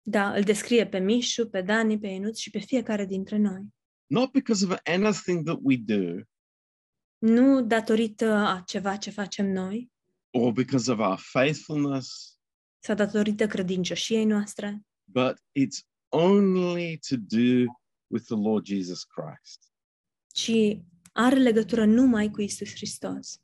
Da, 0.01 0.33
îl 0.33 0.43
descrie 0.43 0.87
pe 0.87 0.99
Mișu, 0.99 1.49
pe 1.49 1.61
Dani, 1.61 1.99
pe 1.99 2.07
Ionuț 2.07 2.37
și 2.37 2.49
pe 2.49 2.59
fiecare 2.59 3.05
dintre 3.05 3.37
noi. 3.37 3.73
Not 4.05 4.31
because 4.31 4.65
of 4.65 4.77
anything 4.83 5.45
that 5.45 5.59
we 5.61 5.77
do 5.77 6.21
Nu 7.27 7.61
datorită 7.61 8.33
a 8.33 8.63
ceva 8.65 8.95
ce 8.95 9.09
facem 9.09 9.45
noi, 9.51 9.91
or 10.31 10.51
because 10.51 10.91
of 10.91 10.99
our 10.99 11.17
faithfulness, 11.17 12.37
sau 12.79 12.95
datorită 12.95 13.47
credincioșiei 13.47 14.25
noastre, 14.25 14.85
but 15.03 15.37
it's 15.59 15.85
only 16.09 16.99
to 17.09 17.15
do 17.17 17.71
with 18.07 18.25
the 18.25 18.35
Lord 18.35 18.65
Jesus 18.65 19.03
Christ. 19.03 19.71
ci 20.33 20.51
are 21.11 21.35
legătură 21.35 21.85
numai 21.85 22.31
cu 22.31 22.41
Isus 22.41 22.69
Hristos. 22.69 23.41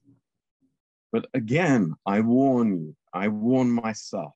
But 1.10 1.28
again, 1.32 2.00
I 2.16 2.20
warn 2.26 2.70
you, 2.72 2.98
I 3.24 3.28
warn 3.28 3.70
myself. 3.70 4.36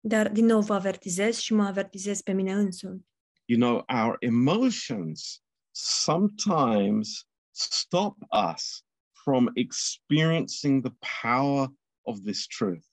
Dar, 0.00 0.32
din 0.32 0.44
nou, 0.44 0.60
vă 0.60 0.74
avertizez 0.74 1.36
și 1.36 1.54
mă 1.54 1.64
avertizez 1.64 2.20
pe 2.20 2.32
mine 2.32 2.52
însumi. 2.52 3.06
You 3.44 3.60
know, 3.60 3.84
our 4.02 4.16
emotions 4.18 5.42
sometimes 5.74 7.27
stop 7.58 8.16
us 8.52 8.84
from 9.12 9.50
experiencing 9.54 10.82
the 10.82 10.94
power 11.22 11.68
of 12.02 12.22
this 12.24 12.46
truth. 12.46 12.86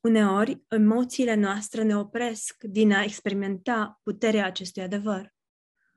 Uneori, 0.00 0.64
emoțiile 0.68 1.34
noastre 1.34 1.82
ne 1.82 1.96
opresc 1.96 2.62
din 2.62 2.92
a 2.92 3.02
experimenta 3.02 4.00
puterea 4.02 4.46
acestui 4.46 4.82
adevăr. 4.82 5.34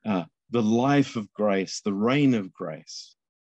Uh, 0.03 0.25
the 0.49 0.61
life 0.61 1.19
of 1.19 1.25
grace, 1.31 1.73
the 1.83 1.93
reign 2.05 2.33
of 2.33 2.45
grace. 2.51 2.93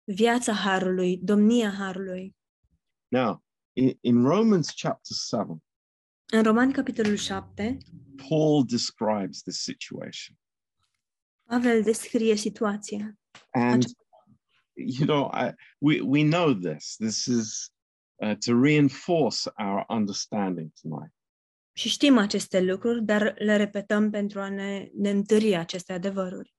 Viața 0.05 0.53
Harului, 0.53 1.19
domnia 1.19 1.71
Harului. 1.71 2.37
Now, 3.09 3.45
in, 3.73 3.99
in 4.01 4.23
Romans 4.23 4.71
chapter 4.71 5.17
7, 5.29 5.63
În 6.33 6.43
Roman, 6.43 6.73
capitolul 6.73 7.17
7, 7.17 7.77
Paul 8.29 8.65
describes 8.65 9.43
this 9.43 9.63
situation. 9.63 10.37
Pavel 11.49 11.83
descrie 11.83 12.35
situația. 12.35 13.19
And, 13.51 13.85
you 14.77 15.07
know, 15.07 15.31
I, 15.33 15.55
we, 15.81 16.01
we 16.01 16.23
know 16.23 16.53
this. 16.53 16.97
This 16.99 17.27
is 17.27 17.71
uh, 18.23 18.35
to 18.41 18.55
reinforce 18.55 19.49
our 19.59 19.85
understanding 19.89 20.73
tonight. 20.83 21.11
Și 21.73 21.89
știm 21.89 22.19
aceste 22.19 22.61
lucruri, 22.61 23.05
dar 23.05 23.35
le 23.39 23.57
repetăm 23.57 24.11
pentru 24.11 24.41
a 24.41 24.49
ne, 24.49 24.89
ne 24.95 25.11
întări 25.11 25.55
aceste 25.55 25.93
adevăruri. 25.93 26.55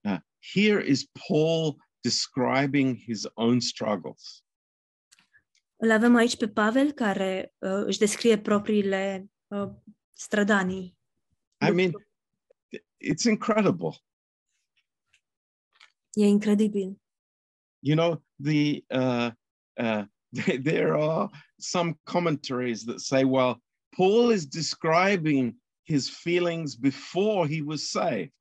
Uh, 0.00 0.18
here 0.52 0.86
is 0.86 1.04
Paul 1.28 1.76
describing 2.00 2.96
his 2.96 3.24
own 3.34 3.60
struggles. 3.60 4.44
Îl 5.76 5.90
avem 5.90 6.14
aici 6.14 6.36
pe 6.36 6.48
Pavel 6.48 6.92
care 6.92 7.54
uh, 7.58 7.82
își 7.84 7.98
descrie 7.98 8.38
propriile 8.38 9.30
uh, 9.46 9.68
strădanii. 10.12 10.98
I 11.68 11.70
mean, 11.70 11.92
it's 13.04 13.24
incredible. 13.28 13.96
E 16.12 16.26
incredibil. 16.26 17.00
You 17.86 17.94
know, 17.94 18.20
the 18.40 18.84
uh, 18.90 19.30
uh, 19.78 20.04
there 20.70 20.96
are 20.96 21.28
some 21.60 21.94
commentaries 22.04 22.84
that 22.86 23.00
say, 23.00 23.22
well, 23.24 23.60
Paul 23.96 24.30
is 24.30 24.44
describing 24.44 25.54
his 25.84 26.10
feelings 26.10 26.74
before 26.74 27.46
he 27.46 27.62
was 27.62 27.90
saved. 27.90 28.32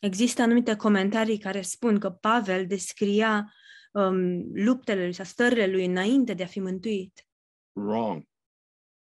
Există 0.00 0.42
anumite 0.42 0.76
comentarii 0.76 1.38
care 1.38 1.62
spun 1.62 1.98
că 1.98 2.10
Pavel 2.10 2.66
descria 2.66 3.52
um, 3.92 4.54
luptele 4.54 5.02
lui 5.02 5.12
sau 5.12 5.24
stările 5.24 5.66
lui 5.66 5.84
înainte 5.84 6.34
de 6.34 6.42
a 6.42 6.46
fi 6.46 6.60
mântuit. 6.60 7.26
Wrong. 7.72 8.24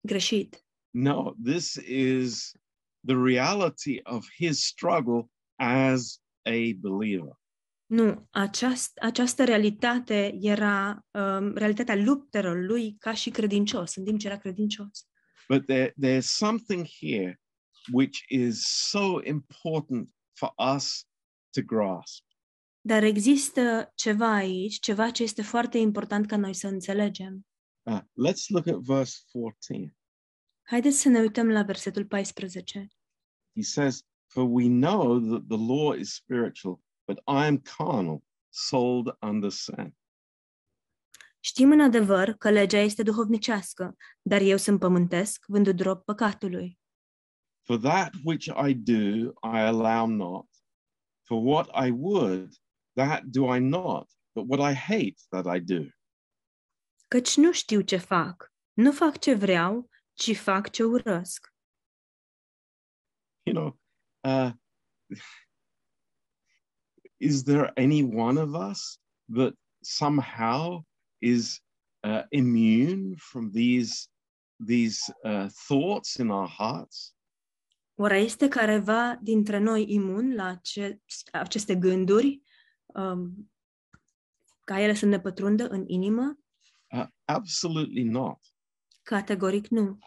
Greșit. 0.00 0.64
No, 0.90 1.34
this 1.44 1.74
is 1.86 2.52
the 3.06 3.16
reality 3.16 4.00
of 4.02 4.26
his 4.36 4.64
struggle 4.66 5.30
as 5.58 6.18
a 6.42 6.72
believer. 6.74 7.38
Nu, 7.94 8.28
aceast, 8.30 8.98
această 8.98 9.44
realitate 9.44 10.38
era 10.40 11.06
um, 11.10 11.54
realitatea 11.54 11.96
luptelor 11.96 12.64
lui 12.64 12.96
ca 12.98 13.14
și 13.14 13.30
credincios, 13.30 13.96
în 13.96 14.04
timp 14.04 14.18
ce 14.18 14.26
era 14.26 14.38
credincios. 14.38 15.08
But 15.48 15.66
there, 15.66 15.94
there's 16.02 16.26
something 16.26 16.86
here 17.00 17.40
which 17.92 18.18
is 18.28 18.64
so 18.66 19.20
important 19.24 20.08
for 20.32 20.52
us 20.74 21.06
to 21.50 21.62
grasp. 21.62 22.24
Dar 22.80 23.02
există 23.02 23.92
ceva 23.94 24.34
aici, 24.34 24.78
ceva 24.78 25.10
ce 25.10 25.22
este 25.22 25.42
foarte 25.42 25.78
important 25.78 26.26
ca 26.26 26.36
noi 26.36 26.54
să 26.54 26.66
înțelegem. 26.66 27.46
Uh, 27.82 28.00
let's 28.00 28.46
look 28.48 28.66
at 28.66 28.80
verse 28.80 29.18
14. 29.32 29.96
Haideți 30.62 31.00
să 31.00 31.08
ne 31.08 31.18
uităm 31.18 31.48
la 31.48 31.62
versetul 31.62 32.06
14. 32.06 32.88
He 33.54 33.62
says, 33.62 34.02
For 34.26 34.48
we 34.50 34.68
know 34.68 35.20
that 35.20 35.46
the 35.48 35.56
law 35.56 35.92
is 35.92 36.14
spiritual, 36.14 36.83
but 37.06 37.18
I 37.18 37.46
am 37.46 37.58
carnal, 37.58 38.22
sold 38.48 39.16
under 39.20 39.50
sin. 39.50 39.96
Știm 41.40 41.70
în 41.70 41.80
adevăr 41.80 42.32
că 42.32 42.50
legea 42.50 42.78
este 42.78 43.02
duhovnicească, 43.02 43.96
dar 44.22 44.40
eu 44.40 44.56
sunt 44.56 44.80
pământesc, 44.80 45.44
vândut 45.46 45.76
drop 45.76 46.04
păcatului. 46.04 46.78
For 47.62 47.78
that 47.78 48.12
which 48.24 48.46
I 48.68 48.74
do, 48.74 49.32
I 49.42 49.58
allow 49.58 50.06
not. 50.06 50.46
For 51.26 51.42
what 51.42 51.86
I 51.86 51.90
would, 51.90 52.52
that 52.92 53.22
do 53.24 53.54
I 53.54 53.58
not. 53.58 54.10
But 54.34 54.48
what 54.48 54.72
I 54.72 54.74
hate, 54.74 55.14
that 55.28 55.56
I 55.56 55.60
do. 55.60 55.84
Căci 57.08 57.36
nu 57.36 57.52
știu 57.52 57.80
ce 57.80 57.96
fac, 57.96 58.52
nu 58.72 58.92
fac 58.92 59.18
ce 59.18 59.34
vreau, 59.34 59.90
ci 60.12 60.36
fac 60.36 60.70
ce 60.70 60.82
urăsc. 60.82 61.54
You 63.42 63.54
know, 63.54 63.80
uh, 64.20 64.52
is 67.24 67.42
there 67.42 67.72
any 67.76 68.02
one 68.02 68.36
of 68.36 68.54
us 68.54 68.98
that 69.28 69.54
somehow 69.80 70.84
is 71.18 71.60
uh, 72.02 72.22
immune 72.30 73.16
from 73.16 73.50
these 73.50 74.08
these 74.66 74.98
uh, 75.24 75.48
thoughts 75.68 76.16
in 76.18 76.30
our 76.30 76.48
hearts? 76.48 77.14
Oare 77.96 78.18
este 78.18 78.48
careva 78.48 79.18
dintre 79.22 79.58
noi 79.58 79.92
imun 79.92 80.34
la 80.34 80.46
ace- 80.46 81.00
aceste 81.32 81.74
gânduri, 81.74 82.42
um, 82.86 83.50
ca 84.64 84.80
ele 84.80 84.94
să 84.94 85.06
ne 85.06 85.20
pătrundă 85.20 85.68
în 85.68 85.84
inimă? 85.86 86.38
Uh, 86.90 87.06
absolutely 87.24 88.02
not. 88.02 88.38
Categoric 89.02 89.66
nu. 89.66 89.98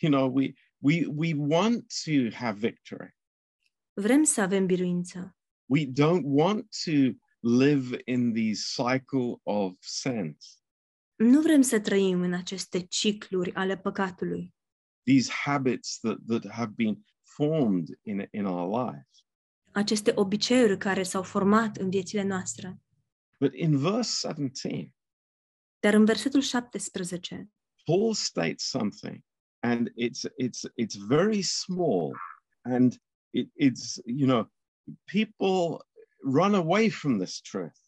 You 0.00 0.12
know, 0.12 0.32
we 0.32 0.54
we 0.78 1.06
we 1.06 1.34
want 1.36 1.92
to 2.04 2.36
have 2.36 2.58
victory. 2.58 3.16
Vrem 3.92 4.22
să 4.22 4.40
avem 4.40 4.66
biruință. 4.66 5.39
We 5.70 5.86
don't 5.86 6.24
want 6.24 6.66
to 6.84 7.16
live 7.40 8.00
in 8.04 8.32
the 8.32 8.52
cycle 8.54 9.40
of 9.42 9.76
sins, 9.80 10.62
Nu 11.16 11.40
vrem 11.40 11.60
să 11.62 11.80
trăim 11.80 12.20
în 12.20 12.32
aceste 12.32 12.80
cicluri 12.80 13.54
ale 13.54 13.76
păcatului, 13.76 14.54
these 15.04 15.30
habits 15.32 15.98
that, 15.98 16.18
that 16.26 16.48
have 16.48 16.72
been 16.76 17.04
formed 17.22 17.88
in, 18.02 18.28
in 18.30 18.44
our 18.44 18.84
lives. 18.86 19.24
aceste 19.72 20.12
obiceiuri 20.14 20.78
care 20.78 21.02
s-au 21.02 21.22
format 21.22 21.76
în 21.76 21.90
viețile 21.90 22.22
noastre. 22.22 22.80
But 23.40 23.54
in 23.54 23.78
verse 23.78 24.26
17, 24.28 24.94
Dar 25.80 25.94
în 25.94 26.04
versetul 26.04 26.40
17, 26.40 27.50
Paul 27.84 28.14
states 28.14 28.64
something, 28.64 29.24
and 29.58 29.88
it's 29.88 30.24
it's 30.42 30.60
it's 30.82 31.06
very 31.06 31.42
small, 31.42 32.12
and 32.62 32.92
it, 33.30 33.50
it's 33.62 34.00
you 34.04 34.26
know 34.28 34.52
people 35.04 35.86
run 36.22 36.54
away 36.54 36.90
from 36.90 37.18
this 37.18 37.40
truth. 37.40 37.78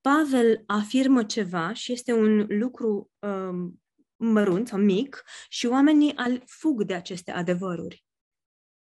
Pavel 0.00 0.62
afirmă 0.66 1.24
ceva 1.24 1.72
și 1.72 1.92
este 1.92 2.12
un 2.12 2.46
lucru 2.48 3.10
um, 3.18 3.82
mărunt 4.16 4.68
sau 4.68 4.78
mic 4.78 5.24
și 5.48 5.66
oamenii 5.66 6.16
al 6.16 6.42
fug 6.46 6.82
de 6.82 6.94
aceste 6.94 7.30
adevăruri. 7.30 8.04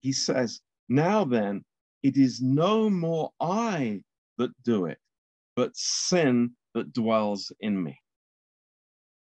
He 0.03 0.13
says, 0.13 0.63
"Now 0.85 1.27
then, 1.27 1.67
it 2.01 2.17
is 2.17 2.39
no 2.39 2.89
more 2.89 3.35
I 3.81 4.05
that 4.35 4.51
do 4.63 4.89
it, 4.89 5.01
but 5.55 5.77
sin 5.77 6.59
that 6.71 6.87
dwells 6.87 7.49
in 7.59 7.81
me." 7.81 7.95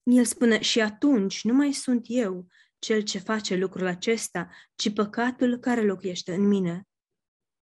El 0.03 0.25
spune, 0.25 0.61
și 0.61 0.79
atunci 0.81 1.43
nu 1.43 1.53
mai 1.53 1.71
sunt 1.71 2.05
eu 2.07 2.47
cel 2.79 3.01
ce 3.01 3.19
face 3.19 3.55
lucrul 3.55 3.87
acesta, 3.87 4.49
ci 4.75 4.93
păcatul 4.93 5.57
care 5.57 5.85
locuiește 5.85 6.33
în 6.33 6.47
mine. 6.47 6.88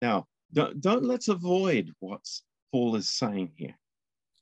Now, 0.00 0.28
don't, 0.52 0.80
don't 0.80 1.04
let's 1.06 1.28
avoid 1.28 1.90
what 1.98 2.20
Paul 2.70 2.96
is 2.98 3.08
saying 3.16 3.52
here, 3.56 3.80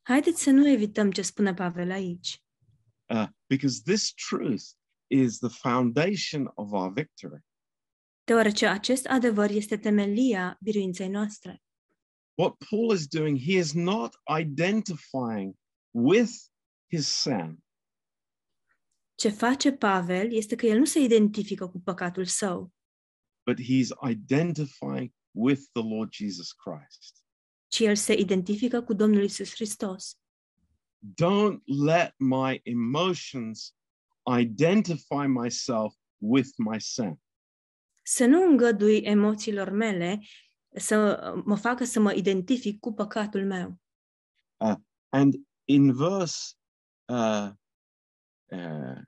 Haideți 0.03 0.43
să 0.43 0.51
nu 0.51 0.69
evităm 0.69 1.11
ce 1.11 1.23
spune 1.23 1.55
Pavel 1.55 1.91
aici, 1.91 2.43
uh, 3.15 3.27
because 3.47 3.83
this 3.85 4.13
truth 4.29 4.63
is 5.07 5.39
the 5.39 5.49
foundation 5.49 6.51
of 6.55 6.73
our 6.73 6.93
victory. 6.93 7.41
deoarece 8.25 8.67
acest 8.67 9.07
adevăr 9.07 9.51
este 9.51 9.77
temelia 9.77 10.59
biruinței 10.61 11.09
noastre. 11.09 11.63
what 12.35 12.55
Paul 12.71 12.95
is 12.95 13.07
doing, 13.07 13.39
he 13.39 13.53
is 13.59 13.73
not 13.73 14.15
identifying 14.41 15.55
with 15.91 16.31
his 16.93 17.07
sin, 17.09 17.59
Ce 19.15 19.29
face 19.29 19.73
Pavel 19.73 20.33
este 20.33 20.57
că 20.57 20.67
el 20.67 20.79
nu 20.79 20.85
se 20.85 20.99
identifică 21.01 21.69
cu 21.69 21.81
păcatul 21.81 22.25
său, 22.25 22.73
but 23.47 23.59
he's 23.61 24.11
identifying 24.11 25.13
with 25.35 25.63
the 25.73 25.83
Lord 25.83 26.13
Jesus 26.13 26.53
Christ. 26.53 27.25
ci 27.75 27.81
el 27.81 27.97
se 27.97 28.13
identifică 28.13 28.83
cu 28.83 28.93
Domnul 28.93 29.23
Isus 29.23 29.55
Hristos. 29.55 30.19
Don't 31.23 31.63
let 31.65 32.15
my 32.19 32.61
emotions 32.63 33.75
identify 34.39 35.27
myself 35.27 35.95
with 36.17 36.49
my 36.57 36.81
sin. 36.81 37.21
Să 38.03 38.27
nu 38.27 38.43
îngădui 38.43 38.97
emoțiilor 38.97 39.71
mele 39.71 40.21
să 40.75 41.21
mă 41.45 41.57
facă 41.57 41.85
să 41.85 42.01
mă 42.01 42.13
identific 42.13 42.81
cu 42.81 42.93
păcatul 42.93 43.47
meu. 43.47 43.81
And 45.09 45.35
in 45.65 45.93
verse, 45.93 46.55
uh, 47.05 47.51
uh, 48.51 48.99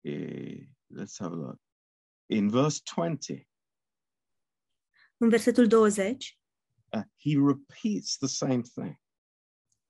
eh, 0.00 0.68
let's 0.94 1.16
have 1.18 1.34
a 1.34 1.36
look. 1.36 1.60
In 2.26 2.48
verse 2.48 2.80
20, 2.94 3.46
În 5.16 5.28
versetul 5.28 5.66
20, 5.66 6.38
uh, 6.92 7.02
he 7.16 7.36
repeats 7.46 8.16
the 8.16 8.26
same 8.26 8.60
thing. 8.60 9.00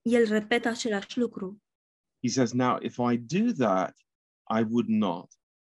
el 0.02 0.26
repetă 0.26 0.68
același 0.68 1.18
lucru. 1.18 1.62
He 2.22 2.28
says, 2.28 2.52
Now, 2.52 2.78
if 2.82 2.96
I 2.96 3.16
do 3.16 3.52
that, 3.52 3.96
I 4.58 4.62
would 4.62 4.88
not. 4.88 5.32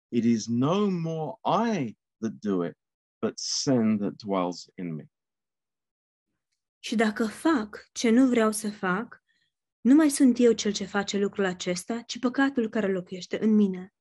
It 0.08 0.24
is 0.24 0.46
no 0.46 0.88
more 0.90 1.38
I 1.44 1.96
that 2.18 2.32
do 2.32 2.64
it, 2.64 2.76
but 3.18 3.38
sin 3.38 3.98
that 3.98 4.12
dwells 4.16 4.68
in 4.74 4.94
me. 4.94 5.04
Și 6.82 6.94
dacă 6.96 7.26
fac 7.26 7.88
ce 7.92 8.10
nu 8.10 8.28
vreau 8.28 8.52
să 8.52 8.70
fac, 8.70 9.22
nu 9.80 9.94
mai 9.94 10.08
sunt 10.10 10.38
eu 10.38 10.52
cel 10.52 10.72
ce 10.72 10.84
face 10.84 11.18
lucrul 11.18 11.44
acesta, 11.44 12.02
ci 12.02 12.18
păcatul 12.18 12.68
care 12.68 12.92
locuiește 12.92 13.42
în 13.42 13.54
mine. 13.54 13.94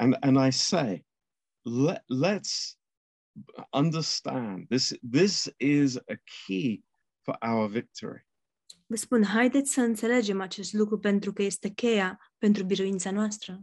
And, 0.00 0.16
and 0.20 0.36
I 0.46 0.50
say, 0.50 1.06
let, 1.62 2.04
let's 2.08 2.77
understand 3.72 4.68
this, 4.68 4.92
this 5.12 5.54
is 5.56 5.96
a 5.96 6.14
key 6.46 6.84
for 7.22 7.36
our 7.40 7.68
victory. 7.70 8.26
Vă 8.86 8.96
spun, 8.96 9.24
haideți 9.24 9.72
să 9.72 9.80
înțelegem 9.80 10.40
acest 10.40 10.72
lucru 10.72 10.98
pentru 10.98 11.32
că 11.32 11.42
este 11.42 11.68
cheia 11.70 12.32
pentru 12.38 12.64
biruința 12.64 13.10
noastră. 13.10 13.62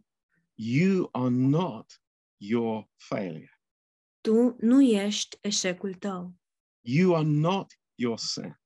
You 0.54 1.10
are 1.12 1.30
not 1.30 2.02
your 2.38 2.90
failure, 2.96 3.60
Tu 4.22 4.56
nu 4.60 4.82
ești 4.82 5.38
eșecul 5.42 5.94
tău. 5.94 6.36
you 6.82 7.16
are 7.16 7.28
not 7.28 7.74
your 7.96 8.18
sin. 8.18 8.60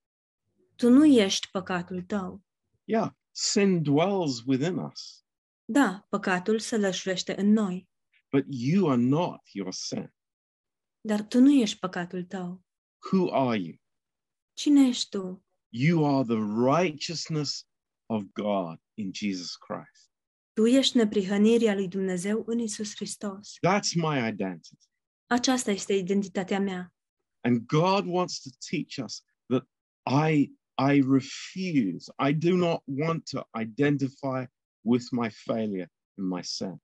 Tu 0.75 0.89
nu 0.89 1.05
ești 1.05 1.47
păcatul 1.51 2.01
tău. 2.01 2.43
Yeah, 2.83 3.11
sin 3.31 3.83
dwells 3.83 4.41
within 4.45 4.77
us, 4.77 5.23
Da, 5.65 6.05
păcatul 6.09 6.59
se 6.59 6.77
lășuiește 6.77 7.39
în 7.39 7.51
noi, 7.51 7.89
but 8.31 8.45
you 8.49 8.89
are 8.89 9.01
not 9.01 9.39
your 9.51 9.73
sin. 9.73 10.13
Dar 11.01 11.23
tu 11.23 11.39
nu 11.39 11.51
ești 11.51 11.79
păcatul 11.79 12.23
tău. 12.23 12.63
Who 13.11 13.33
are 13.33 13.59
you? 13.59 13.75
Cine 14.53 14.87
ești 14.87 15.09
tu? 15.09 15.45
You 15.69 16.17
are 16.17 16.25
the 16.25 16.41
righteousness 16.79 17.67
of 18.05 18.23
God 18.33 18.79
in 18.93 19.13
Jesus 19.13 19.55
Christ. 19.55 20.11
Tu 20.53 20.65
ești 20.65 20.97
neprihănirea 20.97 21.73
lui 21.73 21.87
Dumnezeu 21.87 22.43
în 22.45 22.59
Isus 22.59 22.95
Hristos. 22.95 23.53
That's 23.53 23.93
my 23.95 24.27
identity. 24.27 24.87
Aceasta 25.27 25.71
este 25.71 25.93
identitatea 25.93 26.59
mea. 26.59 26.93
And 27.41 27.65
God 27.65 28.05
wants 28.05 28.41
to 28.41 28.49
teach 28.69 29.05
us 29.05 29.23
that 29.45 29.67
I 30.31 30.57
I 30.79 31.01
refuse. 31.01 32.09
I 32.17 32.33
do 32.33 32.55
not 32.55 32.83
want 32.85 33.29
to 33.29 33.47
identify 33.51 34.47
with 34.81 35.11
my 35.11 35.29
failure 35.29 35.91
and 36.17 36.27
my 36.27 36.43
sin. 36.43 36.81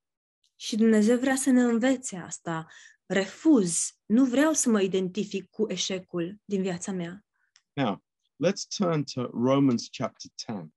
Și 0.56 0.76
Dumnezeu 0.76 1.18
vrea 1.18 1.36
să 1.36 1.50
ne 1.50 1.62
învețe 1.62 2.18
asta. 2.18 2.68
Refuz. 3.06 4.00
Nu 4.06 4.26
vreau 4.26 4.54
să 4.54 4.70
mă 4.70 4.82
identific 4.82 5.50
cu 5.50 5.70
eșecul 5.70 6.42
din 6.46 6.62
viața 6.62 6.92
mea. 6.92 7.26
Now, 7.74 8.04
let's 8.46 8.68
turn 8.78 9.04
to 9.04 9.22
Romans 9.22 9.88
chapter 9.92 10.32
10. 10.46 10.74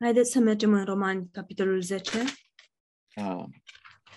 Haideți 0.00 0.30
să 0.30 0.38
mergem 0.38 0.72
în 0.72 0.84
Romani, 0.84 1.28
capitolul 1.32 1.82
10, 1.82 2.22
Um, 3.16 3.62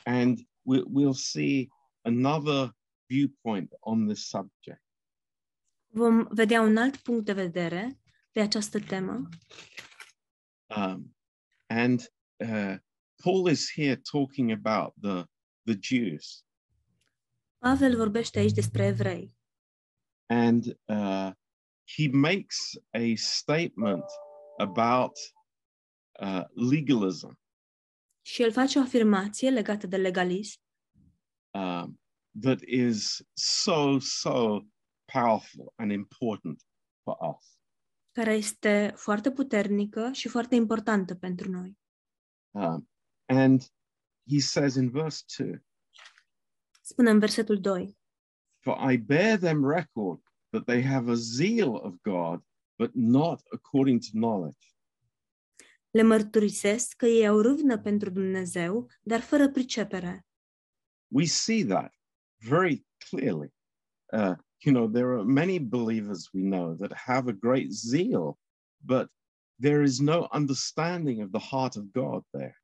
and 0.03 0.39
we, 0.61 0.81
we'll 0.81 1.13
see 1.13 1.69
another 2.01 2.75
viewpoint 3.05 3.73
on 3.79 4.07
this 4.07 4.27
subject. 4.27 4.83
vom 5.91 6.27
vedea 6.29 6.61
un 6.61 6.77
alt 6.77 6.95
punct 6.95 7.25
de 7.25 7.33
vedere 7.33 7.99
pe 8.31 8.39
această 8.39 8.79
temă. 8.79 9.29
Um, 10.75 11.15
and 11.67 11.99
uh, 12.37 12.75
Paul 13.23 13.49
is 13.49 13.71
here 13.73 13.95
talking 14.11 14.51
about 14.51 14.93
the, 15.01 15.23
the 15.63 15.77
Jews. 15.81 16.45
Pavel 17.59 17.95
vorbește 17.95 18.39
aici 18.39 18.51
despre 18.51 18.85
evrei 18.85 19.37
and 20.29 20.77
uh, 20.87 21.31
he 21.85 22.07
makes 22.11 22.77
a 22.93 23.15
statement 23.15 24.05
about 24.57 25.17
uh, 26.19 26.45
legalism 26.53 27.39
și 28.21 28.41
el 28.41 28.51
face 28.51 28.79
o 28.79 28.81
afirmație 28.81 29.49
legată 29.49 29.87
de 29.87 29.97
legalism 29.97 30.59
um, 31.53 31.99
that 32.41 32.61
is 32.61 33.21
so 33.33 33.99
so 33.99 34.59
powerful 35.13 35.73
and 35.75 35.91
important 35.91 36.61
for 37.03 37.17
us. 37.35 37.59
care 38.11 38.33
este 38.33 38.93
foarte 38.95 39.31
puternică 39.31 40.11
și 40.11 40.27
foarte 40.27 40.55
importantă 40.55 41.15
pentru 41.15 41.51
noi. 41.51 41.77
Um, 42.51 42.89
and 43.25 43.61
he 44.31 44.39
says 44.39 44.75
in 44.75 44.89
verse 44.89 45.23
two, 45.35 45.63
Spune 46.89 47.09
în 47.09 47.19
versetul 47.19 47.59
2. 47.59 47.97
"For 48.59 48.91
I 48.91 48.97
bear 48.97 49.37
them 49.37 49.65
record 49.65 50.21
that 50.49 50.65
they 50.65 50.83
have 50.83 51.11
a 51.11 51.13
zeal 51.13 51.75
of 51.75 51.93
God, 52.01 52.43
but 52.77 52.91
not 52.93 53.41
according 53.53 53.99
to 54.01 54.09
knowledge." 54.11 54.67
Le 55.91 56.01
mărturisesc 56.01 56.95
că 56.95 57.05
ei 57.05 57.27
au 57.27 57.41
râvnă 57.41 57.79
pentru 57.79 58.09
Dumnezeu, 58.09 58.89
dar 59.01 59.21
fără 59.21 59.49
pricepere. 59.49 60.23
we 61.11 61.25
see 61.25 61.65
that 61.65 61.91
very 62.37 62.85
clearly. 63.09 63.51
Uh, 64.13 64.35
you 64.63 64.73
know, 64.73 64.87
there 64.87 65.13
are 65.13 65.23
many 65.23 65.59
believers 65.59 66.29
we 66.33 66.41
know 66.41 66.75
that 66.75 66.93
have 66.93 67.27
a 67.29 67.33
great 67.33 67.71
zeal, 67.71 68.37
but 68.85 69.07
there 69.59 69.83
is 69.83 69.99
no 69.99 70.27
understanding 70.31 71.21
of 71.21 71.31
the 71.31 71.39
heart 71.39 71.75
of 71.75 71.83
God 71.91 72.23
there. 72.31 72.55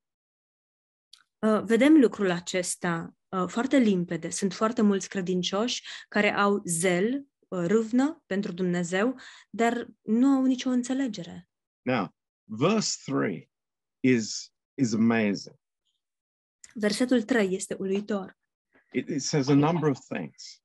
Uh, 1.39 1.61
vedem 1.63 1.99
lucrul 1.99 2.31
acesta 2.31 3.15
foarte 3.47 3.77
limpede. 3.77 4.29
Sunt 4.29 4.53
foarte 4.53 4.81
mulți 4.81 5.09
credincioși 5.09 5.83
care 6.07 6.33
au 6.33 6.61
zel, 6.65 7.27
uh, 7.47 7.65
râvnă 7.67 8.23
pentru 8.25 8.51
Dumnezeu, 8.51 9.19
dar 9.49 9.87
nu 10.01 10.27
au 10.27 10.45
nicio 10.45 10.69
înțelegere. 10.69 11.49
Now, 11.81 12.15
verse 12.43 13.11
3 13.11 13.51
is, 13.99 14.53
is 14.73 14.93
amazing. 14.93 15.55
Versetul 16.73 17.23
3 17.23 17.55
este 17.55 17.75
uluitor. 17.79 18.37
It, 18.91 19.09
it 19.09 19.21
says 19.21 19.47
a 19.47 19.53
number 19.53 19.89
of 19.89 19.99
things. 20.07 20.61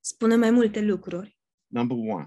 Spune 0.00 0.36
mai 0.36 0.50
multe 0.50 0.80
lucruri. 0.80 1.38
Number 1.66 1.96
one, 1.96 2.26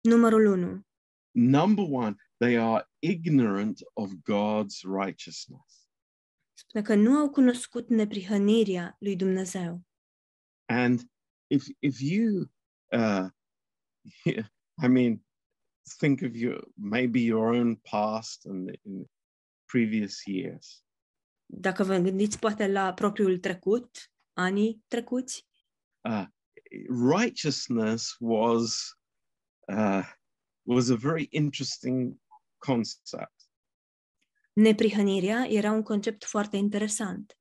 Numărul 0.00 0.46
1. 0.46 0.86
number 1.30 1.84
one, 1.88 2.16
they 2.38 2.56
are 2.56 2.84
ignorant 2.98 3.82
of 3.94 4.10
God's 4.22 4.82
righteousness. 4.84 5.81
Spune 6.54 6.84
că 6.84 6.94
nu 6.94 7.16
au 7.16 7.30
cunoscut 7.30 7.88
neprihănirea 7.88 8.96
lui 8.98 9.16
Dumnezeu. 9.16 9.82
And 10.64 11.00
if 11.46 11.66
if 11.78 12.00
you, 12.00 12.50
uh, 12.92 13.28
I 14.84 14.88
mean, 14.88 15.24
think 15.98 16.20
of 16.22 16.34
your 16.34 16.68
maybe 16.74 17.20
your 17.20 17.54
own 17.54 17.76
past 17.76 18.44
and 18.46 18.68
in 18.82 19.10
previous 19.64 20.26
years, 20.26 20.84
Dacă 21.54 21.84
vă 21.84 21.96
gândiți 21.96 22.38
poate 22.38 22.66
la 22.66 22.94
propriul 22.94 23.38
trecut, 23.38 24.12
anii 24.32 24.84
trecuți, 24.86 25.46
uh, 26.08 26.26
righteousness 27.12 28.16
was 28.18 28.96
uh, 29.68 30.04
was 30.62 30.88
a 30.88 30.96
very 30.96 31.26
interesting 31.30 32.20
concept, 32.58 33.41
neprihănirea 34.52 35.46
era 35.48 35.70
un 35.72 35.82
concept 35.82 36.24
foarte 36.24 36.56
interesant. 36.56 37.36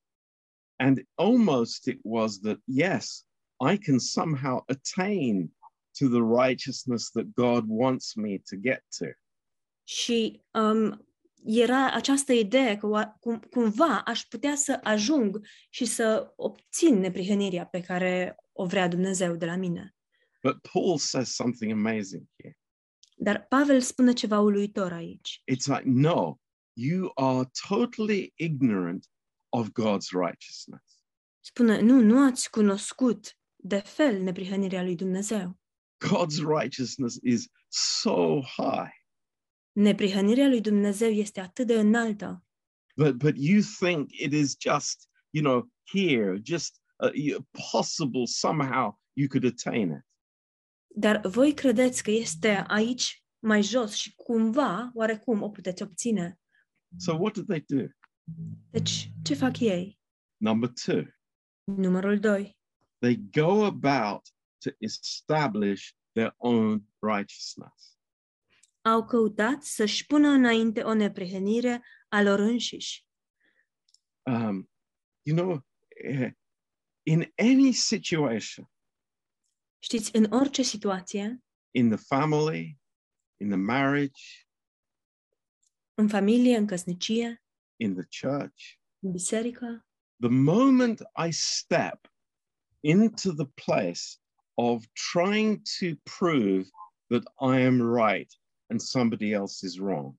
and 0.84 1.00
almost 1.16 1.86
it 1.86 2.00
was 2.04 2.40
that 2.40 2.58
yes, 2.66 3.26
I 3.74 3.78
can 3.78 4.00
somehow 4.00 4.64
attain 4.68 5.52
to 6.00 6.08
the 6.08 6.22
righteousness 6.22 7.10
that 7.12 7.26
God 7.36 7.64
wants 7.68 8.16
me 8.16 8.38
to 8.50 8.56
get 8.56 8.84
to. 8.98 9.06
Și 9.84 10.44
um, 10.52 11.06
era 11.44 11.92
această 11.92 12.34
idee 12.34 12.78
că 12.78 12.88
oa- 12.88 13.20
cum, 13.20 13.40
cumva 13.40 14.02
aș 14.02 14.22
putea 14.22 14.56
să 14.56 14.80
ajung 14.84 15.46
și 15.70 15.86
să 15.86 16.34
obțin 16.36 17.00
neprihănirea 17.00 17.66
pe 17.66 17.82
care 17.82 18.36
o 18.52 18.66
vrea 18.66 18.88
Dumnezeu 18.88 19.36
de 19.36 19.46
la 19.46 19.56
mine. 19.56 19.96
But 20.44 20.68
Paul 20.72 20.98
says 20.98 21.34
something 21.34 21.72
amazing 21.72 22.24
here. 22.42 22.58
Dar 23.16 23.46
Pavel 23.50 23.82
spune 23.82 24.14
ceva 24.14 24.40
uluitor 24.40 24.92
aici. 24.94 25.42
It's 25.52 25.66
like, 25.66 25.84
no, 25.86 26.41
you 26.74 27.12
are 27.16 27.50
totally 27.68 28.34
ignorant 28.36 29.06
of 29.50 29.68
God's 29.72 30.10
righteousness. 30.12 31.04
Spune, 31.40 31.80
nu, 31.82 32.02
nu 32.02 32.26
ați 32.26 32.50
cunoscut 32.50 33.38
de 33.56 33.78
fel 33.80 34.22
neprihănirea 34.22 34.84
lui 34.84 34.96
Dumnezeu. 34.96 35.60
God's 36.08 36.38
righteousness 36.60 37.18
is 37.24 37.48
so 37.68 38.42
high, 38.42 38.92
Neprihănirea 39.72 40.48
lui 40.48 40.62
Dumnezeu 40.62 41.10
este 41.10 41.40
atât 41.40 41.68
de 41.68 41.74
înaltă, 41.80 42.44
but 42.96 43.16
but 43.18 43.34
you 43.38 43.62
think 43.80 44.10
it 44.12 44.34
is 44.34 44.56
just, 44.60 45.10
you 45.30 45.44
know, 45.44 45.72
here, 45.94 46.40
just 46.44 46.82
uh, 47.04 47.12
you- 47.14 47.48
possible 47.72 48.26
somehow 48.26 49.00
you 49.14 49.28
could 49.28 49.46
attain 49.46 49.90
it. 49.92 50.06
dar 50.96 51.28
voi 51.28 51.54
credeți 51.54 52.04
că 52.04 52.12
este 52.12 52.64
aici 52.68 53.24
mai 53.40 53.62
jos 53.64 53.94
și 53.94 54.16
cumva, 54.16 54.92
oarecum, 54.94 55.42
o 55.42 55.50
puteți 55.50 55.84
obține. 55.84 56.40
So 56.98 57.14
what 57.18 57.34
did 57.34 57.46
they 57.48 57.60
do? 57.60 57.88
Deci, 58.72 59.12
ce 59.24 59.34
fac 59.36 59.60
ei? 59.60 60.00
Number 60.38 60.70
two, 60.70 61.04
Numărul 61.64 62.20
2. 62.20 62.58
they 63.00 63.16
go 63.16 63.66
about 63.66 64.28
to 64.58 64.70
establish 64.78 65.94
their 66.14 66.34
own 66.38 66.88
righteousness. 67.00 67.98
Au 68.82 69.06
căutat 69.06 69.64
să-și 69.64 70.06
pună 70.06 70.28
înainte 70.28 70.82
o 70.82 70.94
neprihănire 70.94 71.84
a 72.10 72.22
lor 72.22 72.40
înșiși. 72.40 73.06
Um, 74.26 74.70
you 75.22 75.36
know, 75.38 75.66
eh, 75.88 76.32
in 77.04 77.34
any 77.36 77.72
situation, 77.72 78.72
Știți, 79.84 80.16
în 80.16 80.32
orice 80.32 80.62
situație, 80.62 81.44
in 81.72 81.90
the 81.90 81.98
family, 81.98 82.80
in 83.38 83.48
the 83.50 83.58
marriage, 83.58 84.22
în 85.94 86.08
familie, 86.08 86.58
în 86.58 86.66
căsnicie, 86.66 87.44
in 87.76 87.94
the 87.94 88.28
church, 88.28 88.64
în 89.00 89.12
biserică, 89.12 89.86
the 90.20 90.30
moment 90.30 91.00
I 91.28 91.32
step 91.32 92.14
into 92.80 93.34
the 93.34 93.48
place 93.66 94.02
of 94.54 94.84
trying 95.12 95.62
to 95.80 95.86
prove 96.20 96.64
that 97.08 97.24
I 97.40 97.66
am 97.66 97.96
right 97.96 98.34
and 98.70 98.80
somebody 98.80 99.32
else 99.32 99.66
is 99.66 99.78
wrong, 99.78 100.16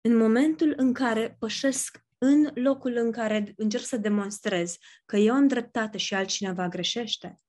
în 0.00 0.16
momentul 0.16 0.74
în 0.76 0.92
care 0.92 1.36
pășesc 1.38 2.06
în 2.18 2.50
locul 2.54 2.96
în 2.96 3.12
care 3.12 3.52
încerc 3.56 3.84
să 3.84 3.96
demonstrez 3.96 4.76
că 5.06 5.16
eu 5.16 5.34
am 5.34 5.46
dreptate 5.46 5.98
și 5.98 6.14
altcineva 6.14 6.68
greșește, 6.68 7.40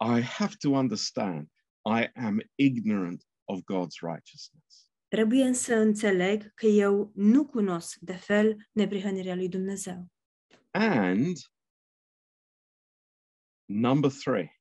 I 0.00 0.20
have 0.20 0.54
to 0.58 0.70
understand 0.70 1.48
I 1.84 2.10
am 2.14 2.40
ignorant 2.54 3.26
of 3.48 3.58
God's 3.60 4.00
righteousness. 4.00 4.90
trebuie 5.08 5.52
să 5.52 5.74
înțeleg 5.74 6.54
că 6.54 6.66
eu 6.66 7.12
nu 7.14 7.46
cunosc 7.46 7.96
de 8.00 8.12
fel 8.16 8.68
neprihănirea 8.72 9.34
lui 9.34 9.48
Dumnezeu. 9.48 10.06
And 10.70 11.36
number 13.64 14.10
three, 14.10 14.60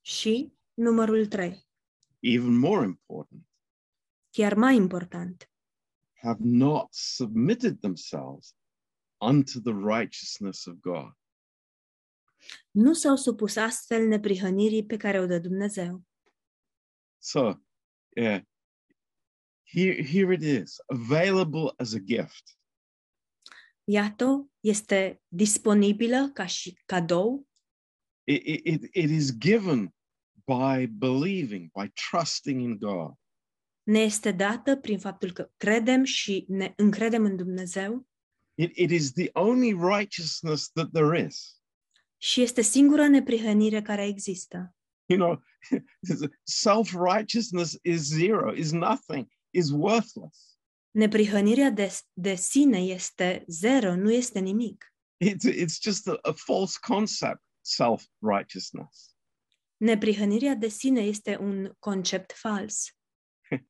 Și 0.00 0.52
numărul 0.74 1.26
3, 1.26 1.66
even 2.20 2.58
more 2.58 2.84
important, 2.84 3.46
chiar 4.30 4.54
mai 4.54 4.76
important, 4.76 5.50
have 6.12 6.38
not 6.42 6.94
submitted 6.94 7.80
themselves 7.80 8.54
unto 9.20 9.60
the 9.60 9.72
righteousness 9.72 10.64
of 10.64 10.74
God. 10.80 11.12
nu 12.70 12.92
s-au 12.92 13.16
supus 13.16 13.56
astfel 13.56 14.06
neprihănirii 14.06 14.86
pe 14.86 14.96
care 14.96 15.20
o 15.20 15.26
dă 15.26 15.38
Dumnezeu. 15.38 16.02
So, 17.18 17.52
yeah, 18.16 18.40
here, 19.62 20.02
here 20.02 20.32
it 20.32 20.42
is, 20.42 20.76
available 20.86 21.74
as 21.76 21.94
a 21.94 21.98
gift. 21.98 22.56
Iată, 23.84 24.50
este 24.60 25.22
disponibilă 25.28 26.30
ca 26.34 26.46
și 26.46 26.78
cadou, 26.84 27.46
It, 28.24 28.42
it, 28.46 28.66
it, 28.66 28.82
it 28.94 29.10
is 29.10 29.38
given 29.38 29.94
by 30.46 30.86
believing, 30.86 31.70
by 31.80 31.92
trusting 32.10 32.60
in 32.60 32.78
God. 32.78 33.12
ne 33.82 33.98
este 33.98 34.32
dată 34.32 34.76
prin 34.76 34.98
faptul 34.98 35.32
că 35.32 35.50
credem 35.56 36.04
și 36.04 36.44
ne 36.48 36.72
încredem 36.76 37.24
în 37.24 37.36
Dumnezeu 37.36 38.06
It, 38.54 38.76
it 38.76 38.90
is 38.90 39.12
the 39.12 39.28
only 39.32 39.72
righteousness 39.72 40.70
that 40.72 40.90
there 40.92 41.26
is. 41.26 41.60
și 42.16 42.40
este 42.42 42.60
singura 42.60 43.08
neprihănire 43.08 43.82
care 43.82 44.06
există. 44.06 44.74
You 45.12 45.18
know, 45.18 45.36
self 46.46 46.94
righteousness 46.94 47.78
is 47.82 48.00
zero, 48.00 48.54
is 48.54 48.72
nothing, 48.72 49.26
is 49.52 49.70
worthless. 49.70 50.56
Neprihănirea 50.94 51.70
de, 51.70 52.00
de 52.12 52.34
sine 52.34 52.78
este 52.78 53.44
zero, 53.48 53.94
nu 53.96 54.12
este 54.12 54.38
nimic. 54.38 54.92
It's, 55.24 55.44
it's 55.44 55.78
just 55.80 56.08
a, 56.08 56.18
a 56.22 56.32
false 56.32 56.78
concept, 56.80 57.40
self 57.60 58.04
righteousness. 58.20 59.16
Neprihănirea 59.76 60.54
de 60.54 60.68
sine 60.68 61.00
este 61.00 61.36
un 61.40 61.72
concept 61.78 62.32
fals. 62.32 62.96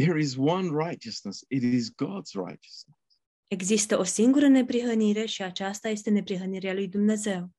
There 0.00 0.18
is 0.20 0.36
one 0.36 0.68
righteousness, 0.68 1.44
it 1.48 1.62
is 1.62 1.90
God's 1.90 2.34
righteousness. 2.34 3.00
Există 3.46 3.98
o 3.98 4.04
singură 4.04 4.48
neprihănire 4.48 5.26
și 5.26 5.42
aceasta 5.42 5.88
este 5.88 6.10
neprihănirea 6.10 6.72
lui 6.72 6.88
Dumnezeu. 6.88 7.50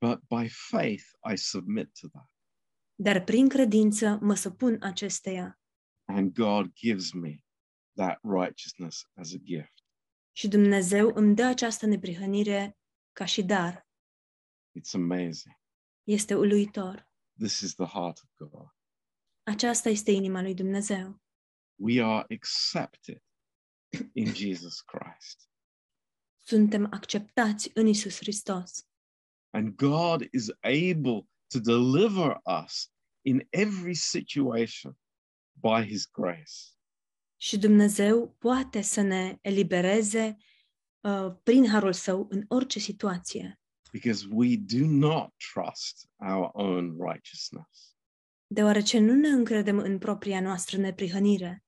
But 0.00 0.20
by 0.28 0.48
faith, 0.48 1.04
I 1.32 1.36
submit 1.36 1.90
to 2.00 2.08
that. 2.08 2.35
Dar 2.98 3.24
prin 3.24 3.48
credință 3.48 4.18
mă 4.20 4.34
supun 4.34 4.78
acesteia 4.82 5.60
And 6.04 6.32
God 6.32 6.72
gives 6.72 7.12
me 7.12 7.44
that 7.94 8.18
righteousness 8.22 9.08
as 9.14 9.32
a 9.32 9.36
gift. 9.42 9.72
și 10.36 10.48
Dumnezeu 10.48 11.10
îmi 11.14 11.34
dă 11.34 11.44
această 11.44 11.86
neprihănire 11.86 12.78
ca 13.12 13.24
și 13.24 13.42
dar. 13.42 13.86
It's 14.78 14.92
amazing. 14.92 15.54
Este 16.02 16.34
uluitor. 16.34 17.08
This 17.38 17.60
is 17.60 17.74
the 17.74 17.84
heart 17.86 18.18
of 18.22 18.48
God. 18.50 18.68
Aceasta 19.42 19.88
este 19.88 20.10
inima 20.10 20.42
lui 20.42 20.54
Dumnezeu. 20.54 21.20
We 21.74 22.02
are 22.04 22.26
accepted 22.34 23.22
in 24.12 24.34
Jesus 24.34 24.80
Christ. 24.80 25.50
Suntem 26.46 26.86
acceptați 26.90 27.70
în 27.74 27.86
Isus 27.86 28.16
Hristos. 28.16 28.86
And 29.50 29.74
God 29.76 30.28
is 30.32 30.48
able 30.60 31.28
to 31.46 31.58
deliver 31.58 32.40
us 32.64 32.90
in 33.22 33.46
every 33.50 33.94
situation 33.94 34.98
by 35.52 35.86
his 35.88 36.10
grace. 36.10 36.52
Și 37.36 37.58
Dumnezeu 37.58 38.34
poate 38.38 38.80
să 38.80 39.00
ne 39.00 39.38
elibereze 39.40 40.36
uh, 41.00 41.34
prin 41.42 41.68
harul 41.68 41.92
său 41.92 42.26
în 42.30 42.44
orice 42.48 42.78
situație. 42.78 43.60
because 43.92 44.26
we 44.30 44.56
do 44.56 44.86
not 44.86 45.34
trust 45.54 46.08
our 46.16 46.50
own 46.52 46.96
righteousness, 47.10 47.94
Deoarece 48.46 48.98
nu 48.98 49.14
ne 49.14 49.28
încredem 49.28 49.78
în 49.78 49.98
propria 49.98 50.40
noastră 50.40 50.76
neprihănire, 50.78 51.64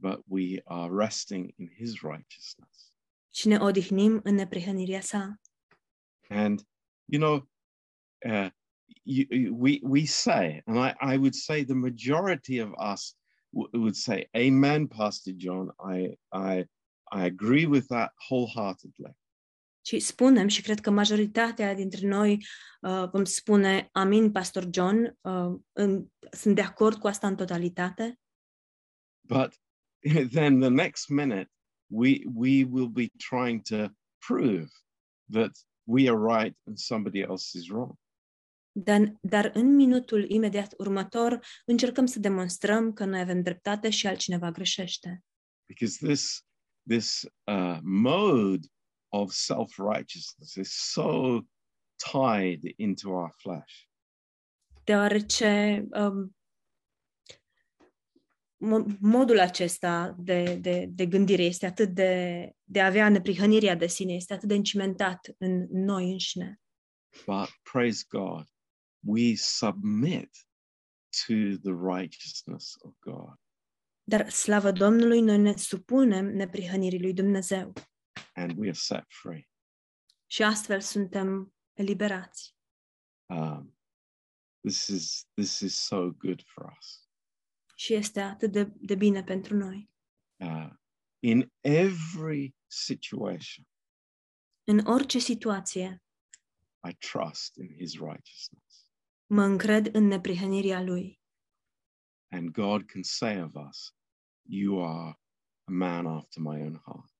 but 0.00 0.22
we 0.26 0.60
are 0.64 0.94
resting 1.04 1.52
in 1.56 1.68
his 1.76 1.92
righteousness. 1.92 2.92
ci 3.30 3.44
ne 3.44 3.58
odihnim 3.58 4.20
în 4.24 4.34
neprihănirea 4.34 5.00
sa. 5.00 5.40
And, 6.28 6.60
you 7.04 7.20
know, 7.20 7.48
uh, 8.32 8.50
you, 9.04 9.54
we, 9.54 9.80
we 9.82 10.06
say, 10.06 10.62
and 10.66 10.78
I, 10.78 10.94
I 11.00 11.16
would 11.16 11.34
say 11.34 11.64
the 11.64 11.74
majority 11.74 12.58
of 12.58 12.72
us 12.78 13.14
would 13.52 13.96
say, 13.96 14.26
Amen, 14.36 14.88
Pastor 14.88 15.32
John. 15.36 15.70
I, 15.80 16.14
I, 16.32 16.64
I 17.10 17.24
agree 17.24 17.66
with 17.66 17.88
that 17.88 18.10
wholeheartedly. 18.28 19.16
Și 19.82 19.98
spunem, 19.98 20.48
și 20.48 20.62
cred 20.62 20.80
că 20.80 20.90
majoritatea 20.90 21.74
dintre 21.74 22.06
noi 22.06 22.46
uh, 22.80 23.08
vom 23.10 23.24
spune, 23.24 23.88
amin, 23.92 24.32
Pastor 24.32 24.68
John, 24.70 25.18
uh, 25.20 25.58
în, 25.72 26.06
sunt 26.30 26.54
de 26.54 26.60
acord 26.60 26.98
cu 26.98 27.06
asta 27.06 27.26
în 27.26 27.36
totalitate, 27.36 28.18
But 29.28 29.52
then 30.32 30.60
the 30.60 30.70
next 30.70 31.10
minute, 31.10 31.48
we, 31.90 32.24
we 32.34 32.64
will 32.64 32.88
be 32.88 33.10
trying 33.18 33.62
to 33.64 33.90
prove 34.26 34.68
that 35.30 35.52
we 35.86 36.08
are 36.08 36.18
right 36.18 36.54
and 36.66 36.78
somebody 36.78 37.22
else 37.22 37.54
is 37.54 37.70
wrong. 37.70 37.94
Dar, 38.84 39.16
dar 39.20 39.50
în 39.54 39.74
minutul 39.74 40.30
imediat 40.30 40.74
următor 40.76 41.40
încercăm 41.66 42.06
să 42.06 42.18
demonstrăm 42.18 42.92
că 42.92 43.04
noi 43.04 43.20
avem 43.20 43.42
dreptate 43.42 43.90
și 43.90 44.06
altcineva 44.06 44.50
greșește. 44.50 45.22
because 45.66 46.06
this 46.06 46.46
this 46.88 47.22
uh, 47.44 47.78
mode 47.82 48.66
of 49.08 49.32
self-righteousness 49.32 50.54
is 50.54 50.70
so 50.92 51.40
tied 52.12 52.60
into 52.76 53.08
our 53.08 53.34
flesh 53.36 53.86
Deoarece 54.84 55.84
um, 55.90 56.36
mo- 58.56 58.98
modul 59.00 59.38
acesta 59.38 60.14
de, 60.18 60.54
de, 60.60 60.86
de 60.88 61.06
gândire 61.06 61.42
este 61.42 61.66
atât 61.66 61.88
de, 61.88 62.52
de 62.64 62.80
a 62.80 62.86
avea 62.86 63.08
neprihănirea 63.08 63.74
de 63.74 63.86
sine, 63.86 64.12
este 64.12 64.32
atât 64.32 64.48
de 64.48 64.54
încimentat 64.54 65.34
în 65.38 65.66
noi 65.70 66.10
înșine. 66.10 66.60
but 67.26 67.48
praise 67.72 68.04
god 68.08 68.46
we 69.00 69.34
submit 69.36 70.30
to 71.26 71.34
the 71.62 71.72
righteousness 71.72 72.76
of 72.80 72.94
god. 72.98 73.34
Dar 74.04 74.30
slavă 74.30 74.72
Domnului, 74.72 75.20
noi 75.20 75.38
ne 75.38 75.56
supunem 75.56 76.26
neprihănirii 76.26 77.00
lui 77.00 77.12
Dumnezeu. 77.14 77.72
And 78.34 78.58
we 78.58 78.68
are 78.68 78.72
set 78.78 79.04
free. 79.08 79.48
Și 80.26 80.42
astfel 80.42 80.80
suntem 80.80 81.54
eliberați. 81.72 82.56
um, 83.26 83.78
this 84.60 84.86
is 84.86 85.26
this 85.34 85.60
is 85.60 85.78
so 85.78 86.10
good 86.10 86.42
for 86.44 86.76
us. 86.78 87.08
Și 87.74 87.94
este 87.94 88.20
atât 88.20 88.52
de, 88.52 88.72
de 88.76 88.94
bine 88.94 89.24
pentru 89.24 89.56
noi. 89.56 89.90
uh, 90.36 90.70
in 91.18 91.52
every 91.60 92.54
situation 92.66 93.64
În 94.64 94.78
orice 94.78 95.18
situație, 95.18 96.02
i 96.90 96.94
trust 96.94 97.56
in 97.56 97.76
his 97.78 97.92
righteousness 97.92 98.67
mă 99.28 99.42
încred 99.42 99.94
în 99.94 100.04
neprihănirea 100.06 100.82
Lui. 100.82 101.20
and 102.30 102.50
god 102.50 102.84
can 102.86 103.02
say 103.02 103.42
of 103.42 103.54
us 103.68 103.94
you 104.48 104.84
are 104.86 105.18
a 105.64 105.70
man 105.72 106.06
after 106.06 106.42
my 106.42 106.60
own 106.60 106.80
heart 106.84 107.12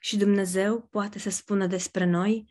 Și 0.00 0.16
Dumnezeu 0.16 0.80
poate 0.82 1.18
să 1.18 1.30
spună 1.30 1.66
despre 1.66 2.04
noi, 2.04 2.50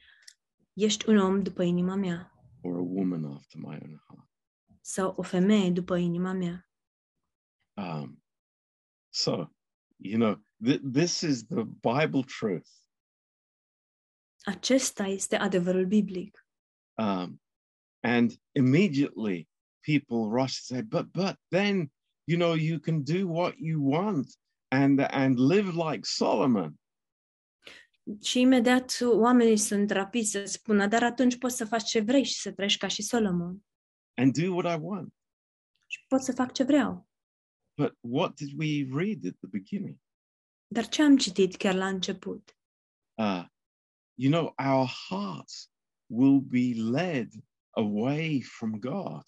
ești 0.73 1.09
un 1.09 1.17
om 1.17 1.43
după 1.43 1.63
inima 1.63 1.95
mea 1.95 2.31
or 2.61 2.75
a 2.77 2.81
woman 2.81 3.25
after 3.25 3.59
my 3.61 3.77
own 3.81 4.03
heart. 4.07 4.29
sau 4.81 5.13
o 5.17 5.21
femeie 5.21 5.71
după 5.71 5.95
inima 5.97 6.31
mea. 6.33 6.69
Um, 7.73 8.23
so, 9.09 9.31
you 9.95 10.19
know, 10.19 10.35
th- 10.65 10.81
this 10.93 11.21
is 11.21 11.45
the 11.45 11.63
Bible 11.63 12.23
truth. 12.39 12.69
Acesta 14.45 15.03
este 15.05 15.35
adevărul 15.35 15.85
biblic. 15.85 16.47
Um, 16.97 17.41
and 18.07 18.31
immediately 18.55 19.47
people 19.81 20.29
rush 20.29 20.55
to 20.59 20.63
say, 20.75 20.81
but, 20.81 21.11
but 21.11 21.35
then, 21.51 21.89
you 22.25 22.37
know, 22.37 22.53
you 22.55 22.79
can 22.79 23.03
do 23.03 23.27
what 23.27 23.53
you 23.59 23.81
want 23.81 24.27
and, 24.71 25.01
and 25.01 25.39
live 25.39 25.75
like 25.75 26.05
Solomon. 26.05 26.79
Și 28.21 28.39
imediat 28.39 28.99
oamenii 29.01 29.57
sunt 29.57 29.89
rapiți 29.91 30.29
să 30.29 30.45
spună, 30.45 30.87
dar 30.87 31.03
atunci 31.03 31.37
poți 31.37 31.55
să 31.55 31.65
faci 31.65 31.83
ce 31.83 31.99
vrei 31.99 32.23
și 32.23 32.39
să 32.39 32.51
trăiești 32.51 32.79
ca 32.79 32.87
și 32.87 33.01
Solomon. 33.01 33.61
and 34.19 34.33
do 34.33 34.53
what 34.53 34.65
I 34.79 34.81
want. 34.81 35.13
Și 35.85 35.99
pot 36.07 36.21
să 36.21 36.31
fac 36.33 36.53
ce 36.53 36.63
vreau. 36.63 37.07
But 37.77 37.97
what 37.99 38.35
did 38.35 38.53
we 38.57 38.87
read 38.91 39.25
at 39.25 39.35
the 39.39 39.47
beginning? 39.49 39.97
Dar 40.67 40.87
ce 40.87 41.01
am 41.03 41.17
citit 41.17 41.55
chiar 41.55 41.73
la 41.73 41.87
început? 41.87 42.57
Uh, 43.13 43.45
you 44.13 44.31
know, 44.31 44.53
our 44.71 44.87
hearts 45.09 45.71
will 46.05 46.41
be 46.41 46.73
led 46.73 47.31
away 47.77 48.41
from 48.41 48.79
God. 48.79 49.23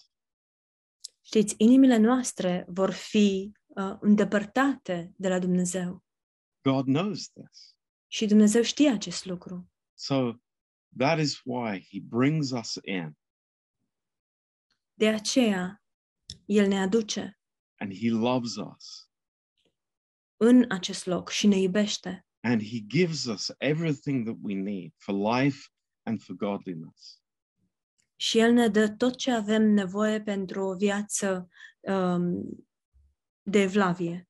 Știți, 1.21 1.55
inimile 1.57 1.97
noastre 1.97 2.65
vor 2.67 2.91
fi 2.91 3.51
uh, 3.67 3.97
îndepărtate 3.99 5.13
de 5.15 5.27
la 5.27 5.39
Dumnezeu. 5.39 6.03
God 6.61 6.85
knows 6.85 7.29
this. 7.31 7.75
Și 8.07 8.25
Dumnezeu 8.25 8.61
știe 8.61 8.89
acest 8.89 9.25
lucru. 9.25 9.69
So 9.93 10.33
that 10.97 11.19
is 11.19 11.41
why 11.43 11.87
he 11.91 11.99
brings 12.01 12.51
us 12.51 12.77
in 12.83 13.17
De 14.93 15.07
aceea, 15.07 15.83
El 16.45 16.67
ne 16.67 16.79
aduce 16.79 17.39
and 17.79 17.93
he 17.93 18.09
loves 18.09 18.55
us 18.55 19.09
în 20.37 20.65
acest 20.69 21.05
loc 21.05 21.29
și 21.29 21.47
ne 21.47 21.57
iubește 21.57 22.27
and 22.41 22.61
he 22.61 22.79
gives 22.79 23.25
us 23.25 23.51
everything 23.57 24.25
that 24.25 24.37
we 24.41 24.53
need 24.53 24.93
for 24.97 25.13
life 25.13 25.67
and 26.03 26.21
for 26.21 26.35
godliness. 26.35 27.18
Și 28.19 28.39
El 28.39 28.51
ne 28.53 28.67
dă 28.67 28.89
tot 28.89 29.15
ce 29.15 29.31
avem 29.31 29.63
nevoie 29.63 30.21
pentru 30.21 30.61
o 30.61 30.75
viață 30.75 31.49
um, 31.79 32.67
de 33.41 33.59
evlavie. 33.59 34.29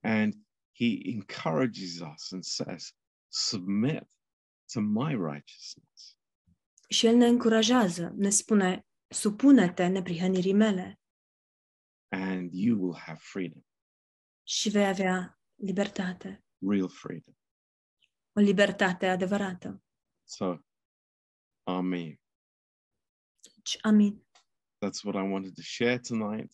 And 0.00 0.34
he 0.74 1.00
encourages 1.04 2.00
us 2.00 2.32
and 2.32 2.44
says, 2.44 2.94
Submit 3.28 4.08
to 4.72 4.80
my 4.80 5.12
righteousness. 5.12 6.16
Și 6.88 7.06
El 7.06 7.16
ne 7.16 7.26
încurajează, 7.26 8.12
ne 8.16 8.30
spune, 8.30 8.86
supune-te 9.08 9.86
neprihănirii 9.86 10.54
mele 10.54 11.00
and 12.10 12.50
you 12.52 12.76
will 12.76 12.94
have 12.94 13.18
freedom, 13.20 13.64
și 14.42 14.68
vei 14.68 14.86
avea 14.86 15.40
libertate, 15.54 16.44
real 16.58 16.88
freedom. 16.88 17.34
o 18.32 18.40
libertate 18.40 19.06
adevărată. 19.06 19.82
So, 20.24 20.56
Amen. 21.62 22.20
Deci, 23.68 23.78
amin. 23.84 24.26
That's 24.78 25.04
what 25.04 25.14
I 25.14 25.30
wanted 25.30 25.54
to 25.54 25.62
share 25.62 25.98
tonight. 25.98 26.52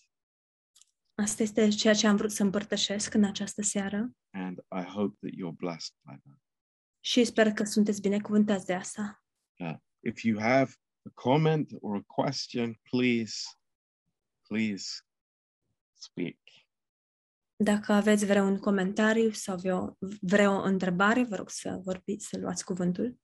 Asta 1.15 1.43
este 1.43 1.69
ceea 1.69 1.95
ce 1.95 2.07
am 2.07 2.17
vrut 2.17 2.31
să 2.31 2.43
împărtășesc 2.43 3.15
în 3.15 3.25
această 3.25 3.62
seară 3.62 4.17
And 4.31 4.59
I 4.59 4.83
hope 4.83 5.17
that 5.21 5.33
you're 5.33 5.57
blessed 5.57 5.95
by 6.01 6.21
that. 6.23 6.39
și 7.01 7.25
sper 7.25 7.53
că 7.53 7.65
sunteți 7.65 8.01
binecuvântați 8.01 8.67
de 8.67 8.75
asta. 8.75 9.25
If 10.01 10.23
you 10.23 10.41
have 10.41 10.73
a 11.03 11.11
comment 11.15 11.71
or 11.81 11.97
a 11.97 12.03
question, 12.07 12.81
please, 12.91 13.35
please 14.49 14.85
speak. 15.93 16.39
Dacă 17.57 17.93
aveți 17.93 18.27
vreun 18.27 18.59
comentariu 18.59 19.31
sau 19.31 19.57
vreo, 19.57 19.97
vreo 20.21 20.62
întrebare, 20.62 21.25
vă 21.25 21.37
rog 21.37 21.51
să 21.51 21.81
vorbiți, 21.85 22.27
să 22.27 22.39
luați 22.39 22.65
cuvântul. 22.65 23.19